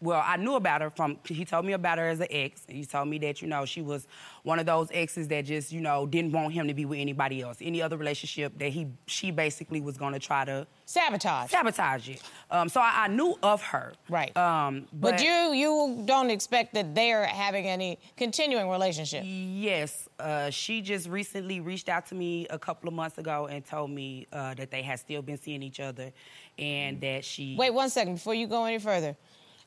Well, 0.00 0.22
I 0.24 0.36
knew 0.36 0.54
about 0.54 0.82
her 0.82 0.90
from. 0.90 1.18
He 1.26 1.44
told 1.44 1.64
me 1.64 1.72
about 1.72 1.98
her 1.98 2.08
as 2.08 2.20
an 2.20 2.26
ex. 2.30 2.62
He 2.68 2.84
told 2.84 3.08
me 3.08 3.18
that 3.18 3.40
you 3.40 3.48
know 3.48 3.64
she 3.64 3.80
was 3.80 4.06
one 4.42 4.58
of 4.58 4.66
those 4.66 4.88
exes 4.92 5.28
that 5.28 5.46
just 5.46 5.72
you 5.72 5.80
know 5.80 6.06
didn't 6.06 6.32
want 6.32 6.52
him 6.52 6.68
to 6.68 6.74
be 6.74 6.84
with 6.84 6.98
anybody 6.98 7.40
else, 7.42 7.58
any 7.60 7.80
other 7.80 7.96
relationship 7.96 8.58
that 8.58 8.68
he 8.68 8.88
she 9.06 9.30
basically 9.30 9.80
was 9.80 9.96
going 9.96 10.12
to 10.12 10.18
try 10.18 10.44
to 10.44 10.66
Sabotage. 10.86 11.50
sabotage 11.50 12.08
it. 12.10 12.22
Um, 12.50 12.68
so 12.68 12.80
I, 12.80 13.04
I 13.04 13.08
knew 13.08 13.38
of 13.42 13.62
her. 13.62 13.94
Right. 14.10 14.36
Um, 14.36 14.86
But, 14.92 15.22
you 15.22 15.52
you 15.54 16.02
don't 16.04 16.30
expect 16.30 16.74
that 16.74 16.94
they're 16.94 17.24
having 17.24 17.66
any 17.66 17.98
continuing 18.16 18.68
relationship. 18.68 19.22
Yes, 19.24 20.08
uh, 20.18 20.50
she 20.50 20.82
just 20.82 21.08
recently 21.08 21.60
reached 21.60 21.88
out 21.88 22.06
to 22.06 22.14
me 22.14 22.46
a 22.48 22.58
couple 22.58 22.88
of 22.88 22.94
months 22.94 23.16
ago 23.16 23.46
and 23.46 23.64
told 23.64 23.90
me 23.90 24.26
uh, 24.32 24.52
that 24.54 24.70
they 24.70 24.82
had 24.82 24.98
still 24.98 25.22
been 25.22 25.38
seeing 25.38 25.62
each 25.62 25.80
other, 25.80 26.12
and 26.58 27.00
that 27.00 27.24
she. 27.24 27.56
Wait 27.58 27.70
one 27.72 27.88
second 27.88 28.14
before 28.14 28.34
you 28.34 28.46
go 28.46 28.64
any 28.64 28.78
further. 28.78 29.16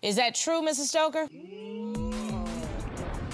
Is 0.03 0.15
that 0.17 0.35
true, 0.35 0.61
Mrs. 0.61 0.89
Stoker? 0.89 1.27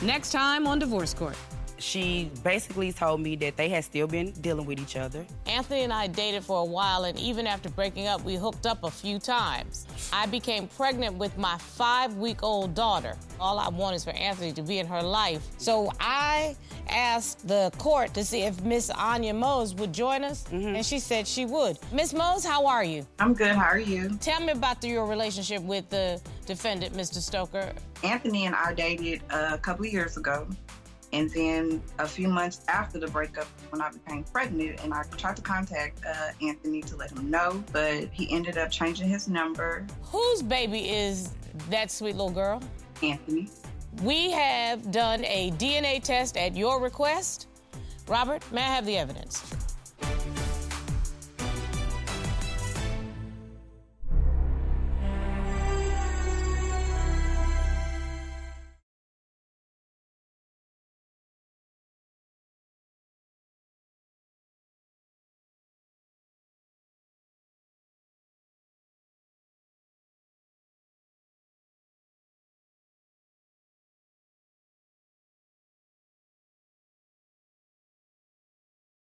Next 0.01 0.31
time 0.31 0.65
on 0.65 0.79
Divorce 0.79 1.13
Court. 1.13 1.35
She 1.77 2.31
basically 2.41 2.93
told 2.93 3.19
me 3.19 3.35
that 3.37 3.57
they 3.57 3.67
had 3.67 3.83
still 3.83 4.07
been 4.07 4.31
dealing 4.39 4.65
with 4.65 4.79
each 4.79 4.95
other. 4.95 5.25
Anthony 5.45 5.81
and 5.81 5.91
I 5.91 6.07
dated 6.07 6.45
for 6.45 6.61
a 6.61 6.65
while, 6.65 7.03
and 7.03 7.19
even 7.19 7.45
after 7.45 7.67
breaking 7.67 8.07
up, 8.07 8.23
we 8.23 8.35
hooked 8.35 8.65
up 8.65 8.85
a 8.85 8.89
few 8.91 9.19
times. 9.19 9.85
I 10.13 10.25
became 10.25 10.69
pregnant 10.69 11.17
with 11.17 11.37
my 11.37 11.57
five 11.57 12.15
week 12.15 12.41
old 12.41 12.73
daughter. 12.73 13.17
All 13.41 13.59
I 13.59 13.67
want 13.67 13.97
is 13.97 14.05
for 14.05 14.11
Anthony 14.11 14.53
to 14.53 14.61
be 14.61 14.79
in 14.79 14.87
her 14.87 15.01
life. 15.01 15.45
So 15.57 15.91
I 15.99 16.55
asked 16.89 17.47
the 17.47 17.71
court 17.77 18.13
to 18.13 18.23
see 18.23 18.41
if 18.41 18.61
Miss 18.63 18.89
Anya 18.89 19.33
Mose 19.33 19.73
would 19.75 19.93
join 19.93 20.23
us, 20.23 20.45
and 20.51 20.85
she 20.85 20.99
said 20.99 21.27
she 21.27 21.45
would. 21.45 21.77
Miss 21.91 22.13
Mose, 22.13 22.45
how 22.45 22.65
are 22.65 22.83
you? 22.83 23.05
I'm 23.19 23.33
good. 23.33 23.51
How 23.51 23.65
are 23.65 23.79
you? 23.79 24.09
Tell 24.19 24.39
me 24.41 24.51
about 24.51 24.81
the, 24.81 24.89
your 24.89 25.05
relationship 25.05 25.61
with 25.63 25.89
the 25.89 26.21
defendant, 26.45 26.95
Mr. 26.95 27.17
Stoker. 27.17 27.73
Anthony 28.03 28.45
and 28.45 28.55
I 28.55 28.73
dated 28.73 29.21
a 29.29 29.57
couple 29.57 29.85
of 29.85 29.91
years 29.91 30.17
ago. 30.17 30.47
And 31.13 31.29
then 31.29 31.83
a 31.99 32.07
few 32.07 32.27
months 32.27 32.61
after 32.67 32.99
the 32.99 33.07
breakup, 33.07 33.45
when 33.69 33.81
I 33.81 33.91
became 33.91 34.23
pregnant, 34.23 34.83
and 34.83 34.91
I 34.91 35.03
tried 35.15 35.35
to 35.35 35.43
contact 35.43 36.03
uh, 36.03 36.31
Anthony 36.41 36.81
to 36.81 36.95
let 36.95 37.11
him 37.11 37.29
know, 37.29 37.63
but 37.71 38.05
he 38.11 38.31
ended 38.31 38.57
up 38.57 38.71
changing 38.71 39.09
his 39.09 39.27
number. 39.27 39.85
Whose 40.01 40.41
baby 40.41 40.89
is 40.89 41.29
that 41.69 41.91
sweet 41.91 42.15
little 42.15 42.31
girl? 42.31 42.63
Anthony. 43.03 43.47
We 44.01 44.31
have 44.31 44.91
done 44.91 45.23
a 45.25 45.51
DNA 45.51 46.03
test 46.03 46.35
at 46.37 46.55
your 46.55 46.81
request. 46.81 47.47
Robert, 48.07 48.43
may 48.51 48.61
I 48.61 48.75
have 48.75 48.85
the 48.85 48.97
evidence? 48.97 49.72